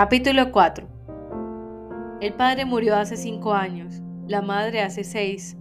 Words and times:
Capítulo 0.00 0.52
4 0.52 0.86
El 2.20 2.32
padre 2.34 2.64
murió 2.64 2.94
hace 2.94 3.16
cinco 3.16 3.52
años, 3.52 4.00
la 4.28 4.42
madre 4.42 4.80
hace 4.80 5.02
seis. 5.02 5.56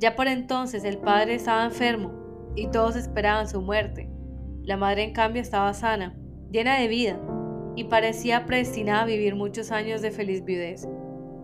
Ya 0.00 0.16
por 0.16 0.26
entonces 0.26 0.82
el 0.82 0.98
padre 0.98 1.36
estaba 1.36 1.64
enfermo 1.64 2.10
y 2.56 2.66
todos 2.72 2.96
esperaban 2.96 3.48
su 3.48 3.62
muerte. 3.62 4.10
La 4.64 4.76
madre 4.76 5.04
en 5.04 5.12
cambio 5.12 5.40
estaba 5.40 5.72
sana, 5.72 6.16
llena 6.50 6.80
de 6.80 6.88
vida 6.88 7.20
y 7.76 7.84
parecía 7.84 8.44
predestinada 8.44 9.02
a 9.02 9.06
vivir 9.06 9.36
muchos 9.36 9.70
años 9.70 10.02
de 10.02 10.10
feliz 10.10 10.44
viudez. 10.44 10.88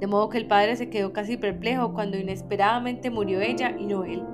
De 0.00 0.08
modo 0.08 0.30
que 0.30 0.38
el 0.38 0.48
padre 0.48 0.74
se 0.74 0.90
quedó 0.90 1.12
casi 1.12 1.36
perplejo 1.36 1.94
cuando 1.94 2.18
inesperadamente 2.18 3.08
murió 3.08 3.40
ella 3.40 3.76
y 3.78 3.86
no 3.86 4.02
él. 4.02 4.24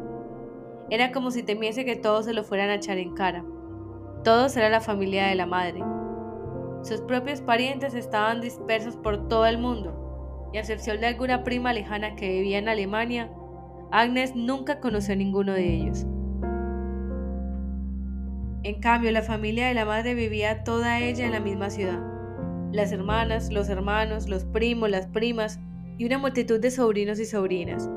Era 0.88 1.12
como 1.12 1.30
si 1.30 1.42
temiese 1.42 1.84
que 1.84 1.96
todos 1.96 2.24
se 2.24 2.32
lo 2.32 2.42
fueran 2.42 2.70
a 2.70 2.76
echar 2.76 2.96
en 2.96 3.12
cara. 3.12 3.44
Todos 4.24 4.56
era 4.56 4.70
la 4.70 4.80
familia 4.80 5.26
de 5.26 5.34
la 5.34 5.44
madre. 5.44 5.82
Sus 6.84 7.00
propios 7.00 7.40
parientes 7.40 7.94
estaban 7.94 8.42
dispersos 8.42 8.94
por 8.96 9.26
todo 9.26 9.46
el 9.46 9.56
mundo, 9.56 10.50
y 10.52 10.58
a 10.58 10.60
excepción 10.60 11.00
de 11.00 11.06
alguna 11.06 11.42
prima 11.42 11.72
lejana 11.72 12.14
que 12.14 12.28
vivía 12.28 12.58
en 12.58 12.68
Alemania, 12.68 13.30
Agnes 13.90 14.36
nunca 14.36 14.80
conoció 14.80 15.14
a 15.14 15.16
ninguno 15.16 15.54
de 15.54 15.66
ellos. 15.66 16.04
En 18.64 18.80
cambio, 18.80 19.12
la 19.12 19.22
familia 19.22 19.66
de 19.66 19.72
la 19.72 19.86
madre 19.86 20.14
vivía 20.14 20.62
toda 20.62 21.00
ella 21.00 21.24
en 21.24 21.32
la 21.32 21.40
misma 21.40 21.70
ciudad. 21.70 22.00
Las 22.70 22.92
hermanas, 22.92 23.50
los 23.50 23.70
hermanos, 23.70 24.28
los 24.28 24.44
primos, 24.44 24.90
las 24.90 25.06
primas 25.06 25.60
y 25.96 26.04
una 26.04 26.18
multitud 26.18 26.60
de 26.60 26.70
sobrinos 26.70 27.18
y 27.18 27.24
sobrinas. 27.24 27.88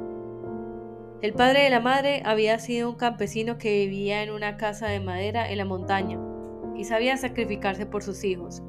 El 1.22 1.34
padre 1.34 1.64
de 1.64 1.72
la 1.72 1.82
madre 1.82 2.22
había 2.24 2.58
sido 2.60 2.90
un 2.90 2.96
campesino 2.96 3.58
que 3.58 3.86
vivía 3.86 4.24
en 4.24 4.32
una 4.32 4.56
casa 4.56 4.88
de 4.88 5.02
madera 5.02 5.52
en 5.52 5.58
la 5.58 5.66
montaña 5.66 6.20
y 6.74 6.86
sabía 6.86 7.18
sacrificarse 7.18 7.86
por 7.86 8.02
sus 8.02 8.24
hijos. 8.24 8.64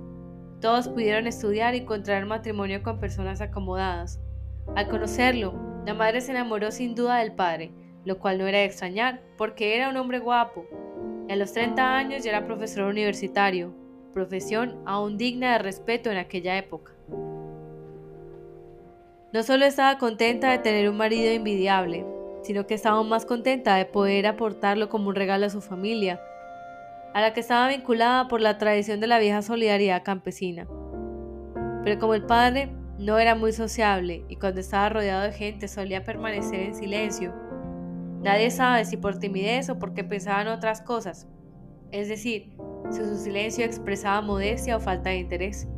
Todos 0.60 0.88
pudieron 0.88 1.26
estudiar 1.28 1.74
y 1.76 1.84
contraer 1.84 2.26
matrimonio 2.26 2.82
con 2.82 2.98
personas 2.98 3.40
acomodadas. 3.40 4.20
Al 4.74 4.88
conocerlo, 4.88 5.54
la 5.86 5.94
madre 5.94 6.20
se 6.20 6.32
enamoró 6.32 6.72
sin 6.72 6.94
duda 6.94 7.18
del 7.18 7.32
padre, 7.32 7.70
lo 8.04 8.18
cual 8.18 8.38
no 8.38 8.46
era 8.46 8.58
de 8.58 8.64
extrañar, 8.64 9.22
porque 9.36 9.76
era 9.76 9.88
un 9.88 9.96
hombre 9.96 10.18
guapo. 10.18 10.66
a 11.30 11.36
los 11.36 11.52
30 11.52 11.96
años 11.96 12.24
ya 12.24 12.30
era 12.30 12.46
profesor 12.46 12.84
universitario, 12.84 13.74
profesión 14.14 14.80
aún 14.86 15.18
digna 15.18 15.52
de 15.52 15.58
respeto 15.58 16.10
en 16.10 16.16
aquella 16.16 16.56
época. 16.56 16.92
No 19.32 19.42
solo 19.42 19.66
estaba 19.66 19.98
contenta 19.98 20.50
de 20.50 20.58
tener 20.58 20.88
un 20.88 20.96
marido 20.96 21.30
envidiable, 21.30 22.06
sino 22.42 22.66
que 22.66 22.74
estaba 22.74 23.02
más 23.02 23.26
contenta 23.26 23.76
de 23.76 23.84
poder 23.84 24.26
aportarlo 24.26 24.88
como 24.88 25.10
un 25.10 25.14
regalo 25.14 25.46
a 25.46 25.50
su 25.50 25.60
familia, 25.60 26.18
a 27.14 27.20
la 27.20 27.32
que 27.32 27.40
estaba 27.40 27.68
vinculada 27.68 28.28
por 28.28 28.40
la 28.40 28.58
tradición 28.58 29.00
de 29.00 29.06
la 29.06 29.18
vieja 29.18 29.42
solidaridad 29.42 30.02
campesina. 30.04 30.68
Pero 31.84 31.98
como 31.98 32.14
el 32.14 32.26
padre 32.26 32.72
no 32.98 33.18
era 33.18 33.34
muy 33.34 33.52
sociable 33.52 34.24
y 34.28 34.36
cuando 34.36 34.60
estaba 34.60 34.88
rodeado 34.88 35.22
de 35.22 35.32
gente 35.32 35.68
solía 35.68 36.04
permanecer 36.04 36.60
en 36.60 36.74
silencio, 36.74 37.34
nadie 38.22 38.50
sabe 38.50 38.84
si 38.84 38.96
por 38.96 39.18
timidez 39.18 39.70
o 39.70 39.78
porque 39.78 40.04
pensaba 40.04 40.42
en 40.42 40.48
otras 40.48 40.82
cosas, 40.82 41.28
es 41.92 42.08
decir, 42.08 42.56
si 42.90 42.98
su 42.98 43.16
silencio 43.16 43.64
expresaba 43.64 44.20
modestia 44.20 44.76
o 44.76 44.80
falta 44.80 45.10
de 45.10 45.18
interés. 45.18 45.68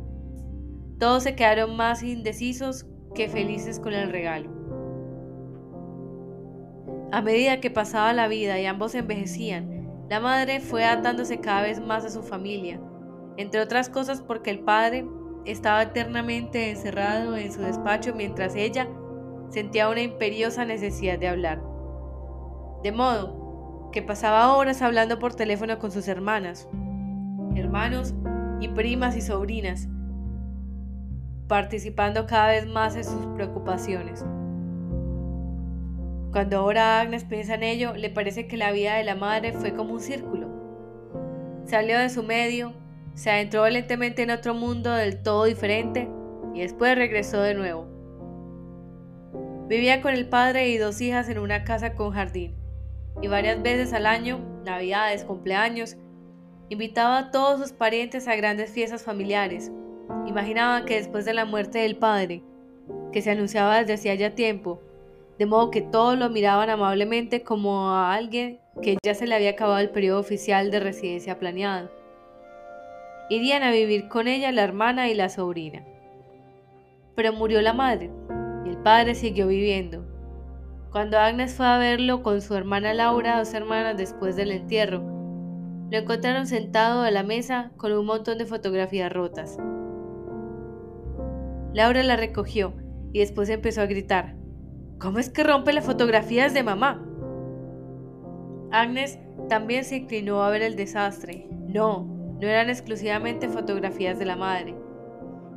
Todos 0.99 1.23
se 1.23 1.35
quedaron 1.35 1.75
más 1.75 2.03
indecisos 2.03 2.85
que 3.15 3.27
felices 3.27 3.79
con 3.79 3.93
el 3.93 4.11
regalo. 4.11 4.49
A 7.11 7.21
medida 7.21 7.59
que 7.59 7.69
pasaba 7.69 8.13
la 8.13 8.27
vida 8.27 8.59
y 8.59 8.65
ambos 8.65 8.95
envejecían, 8.95 9.80
la 10.11 10.19
madre 10.19 10.59
fue 10.59 10.83
atándose 10.83 11.39
cada 11.39 11.61
vez 11.61 11.79
más 11.79 12.03
a 12.03 12.09
su 12.09 12.21
familia, 12.21 12.81
entre 13.37 13.61
otras 13.61 13.87
cosas 13.87 14.19
porque 14.19 14.49
el 14.49 14.59
padre 14.59 15.07
estaba 15.45 15.83
eternamente 15.83 16.69
encerrado 16.69 17.37
en 17.37 17.49
su 17.49 17.61
despacho 17.61 18.13
mientras 18.13 18.53
ella 18.55 18.89
sentía 19.47 19.87
una 19.87 20.01
imperiosa 20.01 20.65
necesidad 20.65 21.17
de 21.17 21.29
hablar. 21.29 21.63
De 22.83 22.91
modo 22.91 23.89
que 23.93 24.01
pasaba 24.01 24.53
horas 24.53 24.81
hablando 24.81 25.17
por 25.17 25.33
teléfono 25.33 25.79
con 25.79 25.93
sus 25.93 26.09
hermanas, 26.09 26.67
hermanos 27.55 28.13
y 28.59 28.67
primas 28.67 29.15
y 29.15 29.21
sobrinas, 29.21 29.87
participando 31.47 32.25
cada 32.27 32.47
vez 32.47 32.67
más 32.67 32.97
en 32.97 33.05
sus 33.05 33.25
preocupaciones. 33.27 34.25
Cuando 36.31 36.57
ahora 36.57 37.01
Agnes 37.01 37.25
piensa 37.25 37.55
en 37.55 37.63
ello, 37.63 37.93
le 37.93 38.09
parece 38.09 38.47
que 38.47 38.55
la 38.55 38.71
vida 38.71 38.95
de 38.95 39.03
la 39.03 39.15
madre 39.15 39.51
fue 39.51 39.73
como 39.73 39.93
un 39.93 39.99
círculo. 39.99 40.47
Salió 41.65 41.99
de 41.99 42.09
su 42.09 42.23
medio, 42.23 42.73
se 43.15 43.29
adentró 43.29 43.61
valientemente 43.61 44.23
en 44.23 44.31
otro 44.31 44.53
mundo 44.53 44.93
del 44.93 45.21
todo 45.21 45.43
diferente 45.43 46.09
y 46.53 46.61
después 46.61 46.95
regresó 46.95 47.41
de 47.41 47.53
nuevo. 47.53 47.85
Vivía 49.67 50.01
con 50.01 50.13
el 50.13 50.27
padre 50.29 50.69
y 50.69 50.77
dos 50.77 51.01
hijas 51.01 51.27
en 51.27 51.37
una 51.37 51.65
casa 51.65 51.95
con 51.95 52.11
jardín 52.11 52.55
y 53.21 53.27
varias 53.27 53.61
veces 53.61 53.91
al 53.91 54.05
año, 54.05 54.39
navidades, 54.63 55.25
cumpleaños, 55.25 55.97
invitaba 56.69 57.17
a 57.17 57.31
todos 57.31 57.59
sus 57.59 57.73
parientes 57.73 58.29
a 58.29 58.35
grandes 58.35 58.71
fiestas 58.71 59.03
familiares. 59.03 59.69
Imaginaba 60.25 60.85
que 60.85 60.95
después 60.95 61.25
de 61.25 61.33
la 61.33 61.43
muerte 61.43 61.79
del 61.79 61.97
padre, 61.97 62.41
que 63.11 63.21
se 63.21 63.31
anunciaba 63.31 63.79
desde 63.79 63.93
hacía 63.93 64.15
ya 64.15 64.33
tiempo, 64.33 64.81
de 65.37 65.45
modo 65.45 65.71
que 65.71 65.81
todos 65.81 66.17
lo 66.17 66.29
miraban 66.29 66.69
amablemente 66.69 67.43
como 67.43 67.89
a 67.89 68.13
alguien 68.13 68.59
que 68.81 68.97
ya 69.03 69.13
se 69.15 69.27
le 69.27 69.35
había 69.35 69.51
acabado 69.51 69.79
el 69.79 69.89
periodo 69.89 70.19
oficial 70.19 70.71
de 70.71 70.79
residencia 70.79 71.39
planeado. 71.39 71.89
Irían 73.29 73.63
a 73.63 73.71
vivir 73.71 74.07
con 74.07 74.27
ella 74.27 74.51
la 74.51 74.63
hermana 74.63 75.09
y 75.09 75.15
la 75.15 75.29
sobrina. 75.29 75.85
Pero 77.15 77.33
murió 77.33 77.61
la 77.61 77.73
madre 77.73 78.11
y 78.65 78.69
el 78.69 78.77
padre 78.77 79.15
siguió 79.15 79.47
viviendo. 79.47 80.05
Cuando 80.91 81.17
Agnes 81.17 81.53
fue 81.53 81.65
a 81.65 81.77
verlo 81.77 82.21
con 82.23 82.41
su 82.41 82.53
hermana 82.55 82.93
Laura, 82.93 83.37
dos 83.37 83.53
hermanas 83.53 83.95
después 83.97 84.35
del 84.35 84.51
entierro, 84.51 85.01
lo 85.89 85.97
encontraron 85.97 86.47
sentado 86.47 87.01
a 87.01 87.11
la 87.11 87.23
mesa 87.23 87.71
con 87.77 87.91
un 87.93 88.05
montón 88.05 88.37
de 88.37 88.45
fotografías 88.45 89.11
rotas. 89.11 89.57
Laura 91.73 92.03
la 92.03 92.17
recogió 92.17 92.73
y 93.13 93.19
después 93.19 93.49
empezó 93.49 93.81
a 93.81 93.85
gritar. 93.85 94.40
¿Cómo 95.01 95.17
es 95.17 95.31
que 95.31 95.43
rompe 95.43 95.73
las 95.73 95.83
fotografías 95.83 96.53
de 96.53 96.61
mamá? 96.61 97.03
Agnes 98.71 99.17
también 99.49 99.83
se 99.83 99.95
inclinó 99.95 100.43
a 100.43 100.51
ver 100.51 100.61
el 100.61 100.75
desastre. 100.75 101.47
No, 101.49 102.03
no 102.39 102.47
eran 102.47 102.69
exclusivamente 102.69 103.49
fotografías 103.49 104.19
de 104.19 104.25
la 104.25 104.35
madre. 104.35 104.75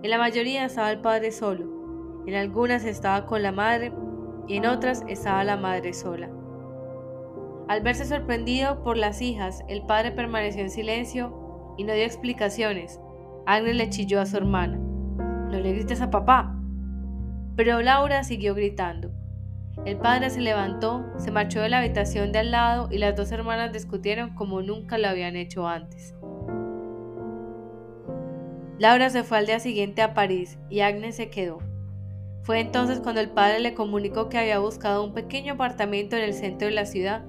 En 0.03 0.09
la 0.09 0.17
mayoría 0.17 0.65
estaba 0.65 0.91
el 0.91 1.03
padre 1.03 1.31
solo, 1.31 2.25
en 2.27 2.35
algunas 2.35 2.87
estaba 2.87 3.27
con 3.27 3.43
la 3.43 3.53
madre 3.53 3.93
y 4.49 4.57
en 4.57 4.65
otras 4.65 5.05
estaba 5.09 5.45
la 5.45 5.59
madre 5.59 5.93
sola. 5.93 6.31
Al 7.69 7.83
verse 7.83 8.07
sorprendido 8.07 8.83
por 8.83 8.97
las 8.97 9.21
hijas, 9.21 9.63
el 9.69 9.85
padre 9.85 10.13
permaneció 10.13 10.63
en 10.63 10.71
silencio 10.71 11.75
y 11.77 11.85
no 11.85 11.93
dio 11.93 12.05
explicaciones. 12.05 12.99
Agnes 13.45 13.77
le 13.77 13.91
chilló 13.91 14.23
a 14.23 14.27
su 14.27 14.39
hermana. 14.39 14.79
No 14.79 15.61
le 15.61 15.75
grites 15.75 16.01
a 16.01 16.11
papá. 16.11 16.59
Pero 17.57 17.83
Laura 17.83 18.25
siguió 18.25 18.55
gritando. 18.55 19.14
El 19.85 19.99
padre 19.99 20.31
se 20.31 20.41
levantó, 20.41 21.05
se 21.19 21.31
marchó 21.31 21.61
de 21.61 21.69
la 21.69 21.81
habitación 21.81 22.33
de 22.33 22.39
al 22.39 22.51
lado 22.51 22.89
y 22.91 22.97
las 22.97 23.15
dos 23.17 23.31
hermanas 23.33 23.71
discutieron 23.71 24.35
como 24.35 24.63
nunca 24.63 24.97
lo 24.97 25.09
habían 25.09 25.37
hecho 25.37 25.69
antes. 25.69 26.15
Laura 28.79 29.11
se 29.11 29.25
fue 29.25 29.39
al 29.39 29.47
día 29.47 29.61
siguiente 29.61 30.01
a 30.01 30.15
París 30.15 30.59
y 30.71 30.81
Agnes 30.81 31.17
se 31.17 31.29
quedó. 31.29 31.59
Fue 32.45 32.61
entonces 32.61 33.01
cuando 33.01 33.21
el 33.21 33.29
padre 33.29 33.61
le 33.61 33.75
comunicó 33.75 34.31
que 34.31 34.39
había 34.39 34.59
buscado 34.59 35.05
un 35.05 35.13
pequeño 35.13 35.55
apartamento 35.55 36.17
en 36.17 36.25
el 36.25 36.35
centro 36.35 36.67
de 36.67 36.75
la 36.75 36.87
ciudad 36.87 37.23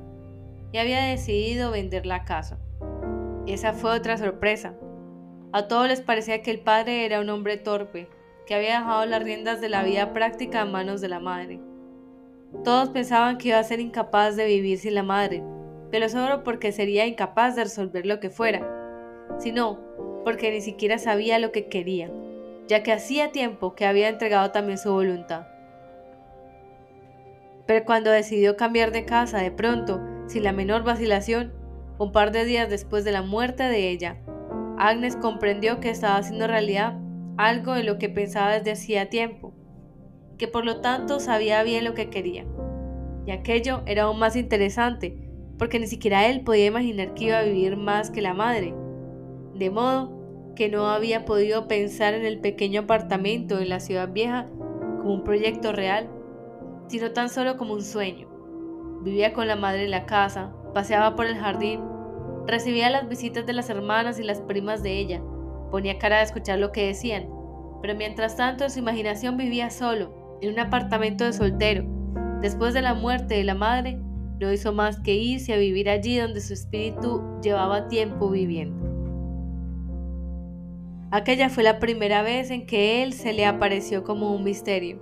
y 0.71 0.77
había 0.77 1.03
decidido 1.03 1.71
vender 1.71 2.05
la 2.05 2.23
casa. 2.23 2.57
Esa 3.47 3.73
fue 3.73 3.91
otra 3.91 4.17
sorpresa. 4.17 4.75
A 5.51 5.67
todos 5.67 5.87
les 5.89 6.01
parecía 6.01 6.41
que 6.41 6.51
el 6.51 6.61
padre 6.61 7.05
era 7.05 7.19
un 7.19 7.29
hombre 7.29 7.57
torpe, 7.57 8.09
que 8.47 8.55
había 8.55 8.79
dejado 8.79 9.05
las 9.05 9.23
riendas 9.23 9.59
de 9.59 9.69
la 9.69 9.83
vida 9.83 10.13
práctica 10.13 10.61
en 10.61 10.71
manos 10.71 11.01
de 11.01 11.09
la 11.09 11.19
madre. 11.19 11.59
Todos 12.63 12.89
pensaban 12.89 13.37
que 13.37 13.49
iba 13.49 13.59
a 13.59 13.63
ser 13.63 13.79
incapaz 13.79 14.35
de 14.35 14.45
vivir 14.45 14.79
sin 14.79 14.95
la 14.95 15.03
madre, 15.03 15.43
pero 15.91 16.09
solo 16.09 16.43
porque 16.43 16.71
sería 16.71 17.05
incapaz 17.05 17.55
de 17.55 17.63
resolver 17.65 18.05
lo 18.05 18.19
que 18.19 18.29
fuera, 18.29 18.65
sino 19.37 19.79
porque 20.23 20.51
ni 20.51 20.61
siquiera 20.61 20.97
sabía 20.97 21.39
lo 21.39 21.51
que 21.51 21.67
quería, 21.67 22.11
ya 22.67 22.81
que 22.81 22.91
hacía 22.91 23.31
tiempo 23.31 23.75
que 23.75 23.85
había 23.85 24.09
entregado 24.09 24.51
también 24.51 24.77
su 24.77 24.91
voluntad. 24.91 25.47
Pero 27.67 27.85
cuando 27.85 28.11
decidió 28.11 28.57
cambiar 28.57 28.91
de 28.91 29.05
casa 29.05 29.39
de 29.39 29.51
pronto, 29.51 30.01
sin 30.27 30.43
la 30.43 30.51
menor 30.51 30.83
vacilación, 30.83 31.53
un 31.97 32.11
par 32.11 32.31
de 32.31 32.45
días 32.45 32.69
después 32.69 33.03
de 33.03 33.11
la 33.11 33.21
muerte 33.21 33.63
de 33.63 33.89
ella, 33.89 34.17
Agnes 34.77 35.15
comprendió 35.15 35.79
que 35.79 35.89
estaba 35.89 36.17
haciendo 36.17 36.47
realidad 36.47 36.97
algo 37.37 37.75
en 37.75 37.85
lo 37.85 37.97
que 37.97 38.09
pensaba 38.09 38.53
desde 38.53 38.71
hacía 38.71 39.09
tiempo, 39.09 39.44
que 40.37 40.47
por 40.47 40.65
lo 40.65 40.81
tanto 40.81 41.19
sabía 41.19 41.63
bien 41.63 41.83
lo 41.83 41.93
que 41.93 42.09
quería. 42.09 42.45
Y 43.25 43.31
aquello 43.31 43.81
era 43.85 44.03
aún 44.03 44.19
más 44.19 44.35
interesante, 44.35 45.17
porque 45.57 45.79
ni 45.79 45.87
siquiera 45.87 46.27
él 46.27 46.41
podía 46.41 46.67
imaginar 46.67 47.13
que 47.13 47.25
iba 47.25 47.39
a 47.39 47.43
vivir 47.43 47.77
más 47.77 48.11
que 48.11 48.21
la 48.21 48.33
madre. 48.33 48.73
De 49.55 49.69
modo 49.69 50.53
que 50.55 50.69
no 50.69 50.89
había 50.89 51.25
podido 51.25 51.67
pensar 51.67 52.13
en 52.13 52.25
el 52.25 52.39
pequeño 52.39 52.81
apartamento 52.81 53.59
en 53.59 53.69
la 53.69 53.79
ciudad 53.79 54.11
vieja 54.11 54.47
como 54.99 55.13
un 55.13 55.23
proyecto 55.23 55.71
real, 55.71 56.09
sino 56.87 57.11
tan 57.11 57.29
solo 57.29 57.57
como 57.57 57.73
un 57.73 57.83
sueño. 57.83 58.27
Vivía 59.03 59.33
con 59.33 59.47
la 59.47 59.55
madre 59.55 59.85
en 59.85 59.91
la 59.91 60.05
casa, 60.05 60.53
paseaba 60.73 61.15
por 61.15 61.25
el 61.25 61.35
jardín, 61.35 61.81
recibía 62.47 62.89
las 62.89 63.07
visitas 63.07 63.45
de 63.45 63.53
las 63.53 63.69
hermanas 63.69 64.19
y 64.19 64.23
las 64.23 64.41
primas 64.41 64.83
de 64.83 64.97
ella, 64.97 65.21
ponía 65.71 65.97
cara 65.97 66.17
a 66.17 66.21
escuchar 66.23 66.59
lo 66.59 66.71
que 66.71 66.87
decían, 66.87 67.27
pero 67.81 67.95
mientras 67.95 68.35
tanto 68.35 68.69
su 68.69 68.79
imaginación 68.79 69.37
vivía 69.37 69.69
solo, 69.69 70.24
en 70.45 70.53
un 70.53 70.59
apartamento 70.59 71.23
de 71.23 71.33
soltero. 71.33 71.85
Después 72.41 72.73
de 72.73 72.83
la 72.83 72.93
muerte 72.93 73.35
de 73.35 73.43
la 73.43 73.55
madre, 73.55 73.99
no 74.39 74.51
hizo 74.51 74.73
más 74.73 74.99
que 74.99 75.15
irse 75.15 75.53
a 75.53 75.57
vivir 75.57 75.89
allí 75.89 76.17
donde 76.17 76.39
su 76.39 76.53
espíritu 76.53 77.23
llevaba 77.41 77.87
tiempo 77.87 78.29
viviendo. 78.29 78.85
Aquella 81.09 81.49
fue 81.49 81.63
la 81.63 81.79
primera 81.79 82.21
vez 82.21 82.51
en 82.51 82.67
que 82.67 83.01
él 83.01 83.13
se 83.13 83.33
le 83.33 83.45
apareció 83.45 84.03
como 84.03 84.35
un 84.35 84.43
misterio. 84.43 84.99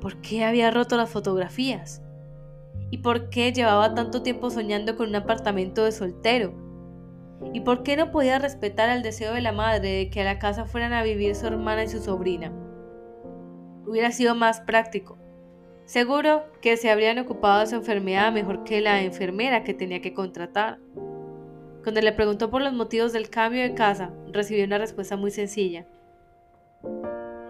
¿Por 0.00 0.20
qué 0.20 0.44
había 0.44 0.70
roto 0.70 0.96
las 0.96 1.10
fotografías? 1.10 2.02
¿Y 2.90 2.98
por 2.98 3.30
qué 3.30 3.52
llevaba 3.52 3.94
tanto 3.94 4.22
tiempo 4.22 4.50
soñando 4.50 4.94
con 4.96 5.08
un 5.08 5.16
apartamento 5.16 5.84
de 5.84 5.92
soltero? 5.92 6.54
¿Y 7.52 7.62
por 7.62 7.82
qué 7.82 7.96
no 7.96 8.12
podía 8.12 8.38
respetar 8.38 8.90
el 8.90 9.02
deseo 9.02 9.34
de 9.34 9.40
la 9.40 9.52
madre 9.52 9.88
de 9.88 10.10
que 10.10 10.20
a 10.20 10.24
la 10.24 10.38
casa 10.38 10.66
fueran 10.66 10.92
a 10.92 11.02
vivir 11.02 11.34
su 11.34 11.46
hermana 11.46 11.84
y 11.84 11.88
su 11.88 12.00
sobrina? 12.00 12.52
Hubiera 13.92 14.10
sido 14.10 14.34
más 14.34 14.62
práctico. 14.62 15.18
Seguro 15.84 16.44
que 16.62 16.78
se 16.78 16.90
habrían 16.90 17.18
ocupado 17.18 17.60
de 17.60 17.66
su 17.66 17.74
enfermedad 17.74 18.32
mejor 18.32 18.64
que 18.64 18.80
la 18.80 19.02
enfermera 19.02 19.64
que 19.64 19.74
tenía 19.74 20.00
que 20.00 20.14
contratar. 20.14 20.78
Cuando 21.82 22.00
le 22.00 22.12
preguntó 22.12 22.48
por 22.48 22.62
los 22.62 22.72
motivos 22.72 23.12
del 23.12 23.28
cambio 23.28 23.60
de 23.60 23.74
casa, 23.74 24.10
recibió 24.32 24.64
una 24.64 24.78
respuesta 24.78 25.18
muy 25.18 25.30
sencilla. 25.30 25.84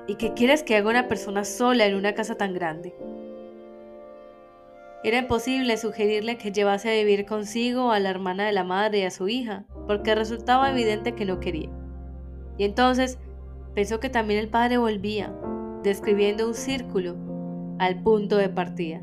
¿Y 0.08 0.16
qué 0.16 0.34
quieres 0.34 0.64
que 0.64 0.74
haga 0.74 0.90
una 0.90 1.06
persona 1.06 1.44
sola 1.44 1.86
en 1.86 1.94
una 1.94 2.12
casa 2.16 2.34
tan 2.34 2.54
grande? 2.54 2.92
Era 5.04 5.18
imposible 5.18 5.76
sugerirle 5.76 6.38
que 6.38 6.50
llevase 6.50 6.90
a 6.90 7.04
vivir 7.04 7.24
consigo 7.24 7.92
a 7.92 8.00
la 8.00 8.10
hermana 8.10 8.46
de 8.46 8.52
la 8.52 8.64
madre 8.64 8.98
y 8.98 9.04
a 9.04 9.12
su 9.12 9.28
hija, 9.28 9.64
porque 9.86 10.16
resultaba 10.16 10.72
evidente 10.72 11.14
que 11.14 11.24
no 11.24 11.38
quería. 11.38 11.70
Y 12.58 12.64
entonces 12.64 13.20
pensó 13.76 14.00
que 14.00 14.10
también 14.10 14.40
el 14.40 14.48
padre 14.48 14.78
volvía, 14.78 15.32
describiendo 15.82 16.46
un 16.46 16.54
círculo 16.54 17.16
al 17.78 18.02
punto 18.02 18.36
de 18.36 18.48
partida. 18.48 19.02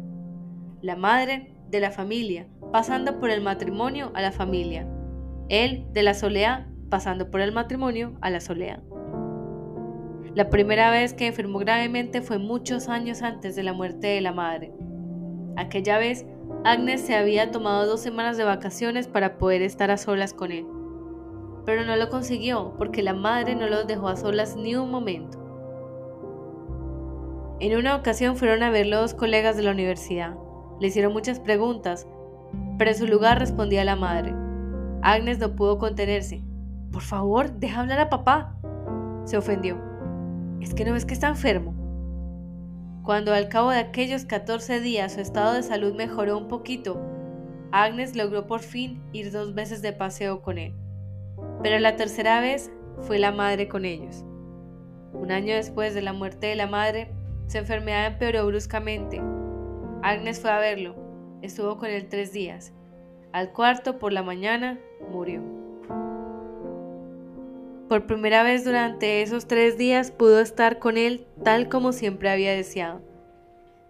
La 0.82 0.96
madre 0.96 1.56
de 1.70 1.80
la 1.80 1.92
familia, 1.92 2.48
pasando 2.72 3.20
por 3.20 3.30
el 3.30 3.42
matrimonio 3.42 4.12
a 4.14 4.22
la 4.22 4.32
familia, 4.32 4.88
él 5.50 5.88
de 5.92 6.04
la 6.04 6.14
soleá 6.14 6.70
pasando 6.90 7.30
por 7.30 7.42
el 7.42 7.52
matrimonio 7.52 8.14
a 8.22 8.30
la 8.30 8.40
soleá. 8.40 8.82
La 10.36 10.50
primera 10.50 10.92
vez 10.92 11.14
que 11.14 11.28
enfermó 11.28 11.60
gravemente 11.60 12.22
fue 12.22 12.38
muchos 12.38 12.88
años 12.88 13.22
antes 13.22 13.56
de 13.56 13.64
la 13.64 13.74
muerte 13.74 14.08
de 14.08 14.22
la 14.22 14.32
madre. 14.32 14.72
Aquella 15.58 15.98
vez, 15.98 16.26
Agnes 16.64 17.02
se 17.02 17.16
había 17.16 17.52
tomado 17.52 17.86
dos 17.86 18.00
semanas 18.00 18.38
de 18.38 18.44
vacaciones 18.44 19.08
para 19.08 19.38
poder 19.38 19.62
estar 19.62 19.92
a 19.92 19.98
solas 19.98 20.34
con 20.34 20.52
él. 20.52 20.66
Pero 21.66 21.84
no 21.84 21.96
lo 21.96 22.10
consiguió 22.10 22.74
porque 22.78 23.04
la 23.04 23.14
madre 23.14 23.56
no 23.56 23.68
los 23.68 23.88
dejó 23.88 24.08
a 24.08 24.16
solas 24.16 24.56
ni 24.56 24.76
un 24.76 24.92
momento. 24.92 25.39
En 27.62 27.76
una 27.76 27.98
ocasión 27.98 28.38
fueron 28.38 28.64
a 28.64 28.70
verlo 28.70 29.02
dos 29.02 29.14
colegas 29.14 29.58
de 29.58 29.64
la 29.64 29.72
universidad. 29.72 30.38
Le 30.80 30.88
hicieron 30.88 31.12
muchas 31.12 31.42
preguntas, 31.42 32.08
pero 32.78 32.92
en 32.92 32.98
su 32.98 33.06
lugar 33.06 33.38
respondía 33.38 33.84
la 33.84 33.98
madre. 33.98 34.34
Agnes 35.02 35.40
no 35.40 35.56
pudo 35.56 35.78
contenerse. 35.78 36.42
Por 36.92 37.02
favor, 37.02 37.52
deja 37.52 37.82
hablar 37.82 38.00
a 38.00 38.10
papá. 38.10 38.56
Se 39.26 39.38
ofendió. 39.38 39.78
¿Es 40.62 40.74
que 40.74 40.86
no 40.86 40.94
ves 40.94 41.06
que 41.06 41.14
está 41.14 41.28
enfermo? 41.28 41.74
Cuando 43.04 43.34
al 43.34 43.50
cabo 43.50 43.72
de 43.72 43.80
aquellos 43.80 44.24
14 44.24 44.80
días 44.80 45.14
su 45.14 45.20
estado 45.20 45.54
de 45.54 45.64
salud 45.64 45.94
mejoró 45.96 46.38
un 46.38 46.48
poquito, 46.48 47.02
Agnes 47.72 48.16
logró 48.16 48.48
por 48.48 48.62
fin 48.62 49.04
ir 49.12 49.32
dos 49.32 49.54
veces 49.54 49.82
de 49.82 49.92
paseo 49.92 50.42
con 50.42 50.58
él. 50.58 50.74
Pero 51.62 51.78
la 51.80 51.98
tercera 51.98 52.40
vez 52.40 52.72
fue 53.02 53.20
la 53.20 53.34
madre 53.34 53.68
con 53.68 53.84
ellos. 53.84 54.24
Un 55.12 55.32
año 55.32 55.56
después 55.56 55.94
de 55.94 56.02
la 56.02 56.14
muerte 56.14 56.48
de 56.48 56.56
la 56.56 56.68
madre, 56.68 57.12
su 57.50 57.58
enfermedad 57.58 58.06
empeoró 58.06 58.46
bruscamente. 58.46 59.20
Agnes 60.04 60.40
fue 60.40 60.52
a 60.52 60.60
verlo. 60.60 60.96
Estuvo 61.42 61.78
con 61.78 61.90
él 61.90 62.08
tres 62.08 62.32
días. 62.32 62.74
Al 63.32 63.52
cuarto, 63.52 63.98
por 63.98 64.14
la 64.14 64.22
mañana, 64.22 64.80
murió. 65.10 65.42
Por 67.90 68.06
primera 68.06 68.44
vez 68.44 68.66
durante 68.66 69.24
esos 69.24 69.48
tres 69.48 69.78
días 69.80 70.12
pudo 70.12 70.42
estar 70.42 70.78
con 70.78 70.96
él 70.96 71.26
tal 71.44 71.70
como 71.70 71.92
siempre 71.92 72.30
había 72.30 72.52
deseado. 72.54 73.02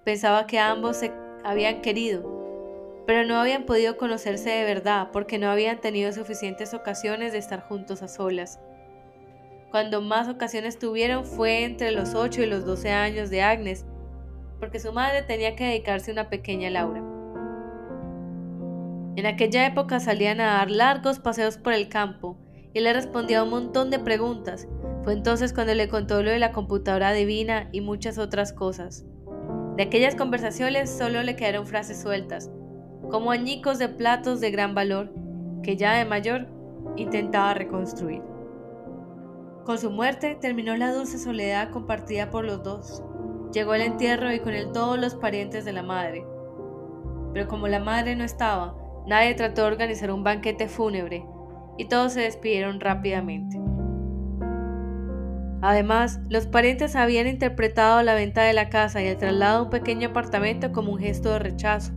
Pensaba 0.05 0.47
que 0.47 0.57
ambos 0.57 0.95
se 0.95 1.12
habían 1.44 1.81
querido, 1.81 3.03
pero 3.05 3.27
no 3.27 3.35
habían 3.35 3.65
podido 3.65 3.97
conocerse 3.97 4.51
de 4.51 4.63
verdad 4.63 5.09
porque 5.12 5.38
no 5.38 5.50
habían 5.50 5.81
tenido 5.81 6.13
suficientes 6.13 6.73
ocasiones 6.73 7.33
de 7.33 7.39
estar 7.39 7.62
juntos 7.62 8.01
a 8.03 8.07
solas. 8.07 8.57
Cuando 9.71 10.01
más 10.01 10.27
ocasiones 10.27 10.80
tuvieron 10.80 11.25
fue 11.25 11.63
entre 11.63 11.92
los 11.92 12.16
8 12.16 12.42
y 12.42 12.45
los 12.48 12.66
12 12.66 12.92
años 12.92 13.30
de 13.30 13.44
Agnes, 13.44 13.86
porque 14.60 14.80
su 14.80 14.92
madre 14.92 15.21
tenía 15.21 15.56
que 15.56 15.66
dedicarse 15.66 16.10
a 16.10 16.13
una 16.13 16.30
pequeña 16.30 16.71
Laura. 16.71 17.04
En 19.16 19.25
aquella 19.27 19.68
época 19.68 20.00
salían 20.00 20.42
a 20.42 20.54
dar 20.54 20.71
largos 20.71 21.19
paseos 21.19 21.57
por 21.57 21.74
el 21.74 21.88
campo 21.88 22.38
y 22.74 22.80
le 22.80 22.94
respondía 22.94 23.44
un 23.44 23.51
montón 23.51 23.92
de 23.92 24.00
preguntas. 24.00 24.68
Fue 25.04 25.13
entonces 25.13 25.54
cuando 25.54 25.75
le 25.75 25.88
contó 25.88 26.24
lo 26.24 26.31
de 26.31 26.39
la 26.39 26.51
computadora 26.51 27.12
divina 27.12 27.69
y 27.72 27.81
muchas 27.81 28.18
otras 28.18 28.54
cosas. 28.54 29.06
De 29.77 29.83
aquellas 29.83 30.15
conversaciones 30.15 30.89
solo 30.89 31.22
le 31.22 31.36
quedaron 31.36 31.68
frases 31.68 32.01
sueltas, 32.01 32.50
como 33.12 33.31
añicos 33.31 33.77
de 33.77 33.89
platos 33.89 34.39
de 34.39 34.50
gran 34.50 34.74
valor, 34.74 35.13
que 35.62 35.77
ya 35.77 35.94
de 35.94 36.06
mayor 36.06 36.48
intentaba 36.95 37.54
reconstruir. 37.54 38.22
Con 39.69 39.77
su 39.77 39.92
muerte 39.92 40.33
terminó 40.33 40.75
la 40.75 40.92
dulce 40.92 41.19
soledad 41.19 41.69
compartida 41.69 42.31
por 42.31 42.44
los 42.44 42.63
dos. 42.63 43.04
Llegó 43.54 43.75
el 43.75 43.83
entierro 43.83 44.33
y 44.33 44.39
con 44.39 44.56
él 44.56 44.71
todos 44.71 44.98
los 44.98 45.13
parientes 45.13 45.63
de 45.63 45.74
la 45.74 45.83
madre. 45.83 46.25
Pero 47.33 47.48
como 47.48 47.68
la 47.68 47.80
madre 47.80 48.16
no 48.16 48.24
estaba, 48.24 48.75
Nadie 49.06 49.36
trató 49.36 49.62
de 49.62 49.68
organizar 49.68 50.10
un 50.10 50.24
banquete 50.24 50.68
fúnebre 50.68 51.24
y 51.77 51.86
todos 51.86 52.13
se 52.13 52.21
despidieron 52.21 52.80
rápidamente. 52.80 53.62
Además, 55.62 56.20
los 56.29 56.48
parientes 56.48 56.96
habían 56.96 57.27
interpretado 57.27 58.01
la 58.01 58.15
venta 58.15 58.41
de 58.41 58.53
la 58.53 58.70
casa 58.70 59.03
y 59.03 59.05
el 59.05 59.17
traslado 59.17 59.60
a 59.60 59.62
un 59.65 59.70
pequeño 59.70 60.10
apartamento 60.10 60.72
como 60.72 60.93
un 60.93 60.98
gesto 60.98 61.32
de 61.34 61.38
rechazo. 61.38 61.93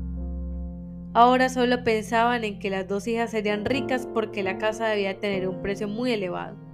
Ahora 1.14 1.49
solo 1.49 1.85
pensaban 1.85 2.44
en 2.44 2.58
que 2.58 2.68
las 2.68 2.87
dos 2.87 3.08
hijas 3.08 3.30
serían 3.30 3.64
ricas 3.64 4.06
porque 4.12 4.42
la 4.42 4.58
casa 4.58 4.88
debía 4.88 5.20
tener 5.20 5.49
un 5.49 5.62
precio 5.62 5.88
muy 5.88 6.12
elevado. 6.12 6.70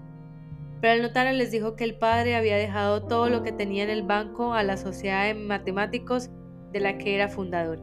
Pero 0.81 0.95
el 0.95 1.03
notario 1.03 1.33
les 1.33 1.51
dijo 1.51 1.75
que 1.75 1.85
el 1.85 1.97
padre 1.97 2.37
había 2.37 2.57
dejado 2.57 3.03
todo 3.03 3.29
lo 3.29 3.43
que 3.43 3.53
tenía 3.53 3.85
en 3.85 3.91
el 3.91 4.03
banco 4.03 4.55
a 4.55 4.63
la 4.63 4.77
sociedad 4.77 5.25
de 5.27 5.35
matemáticos 5.35 6.31
de 6.73 6.81
la 6.81 6.99
que 6.99 7.15
era 7.15 7.29
fundador. 7.29 7.81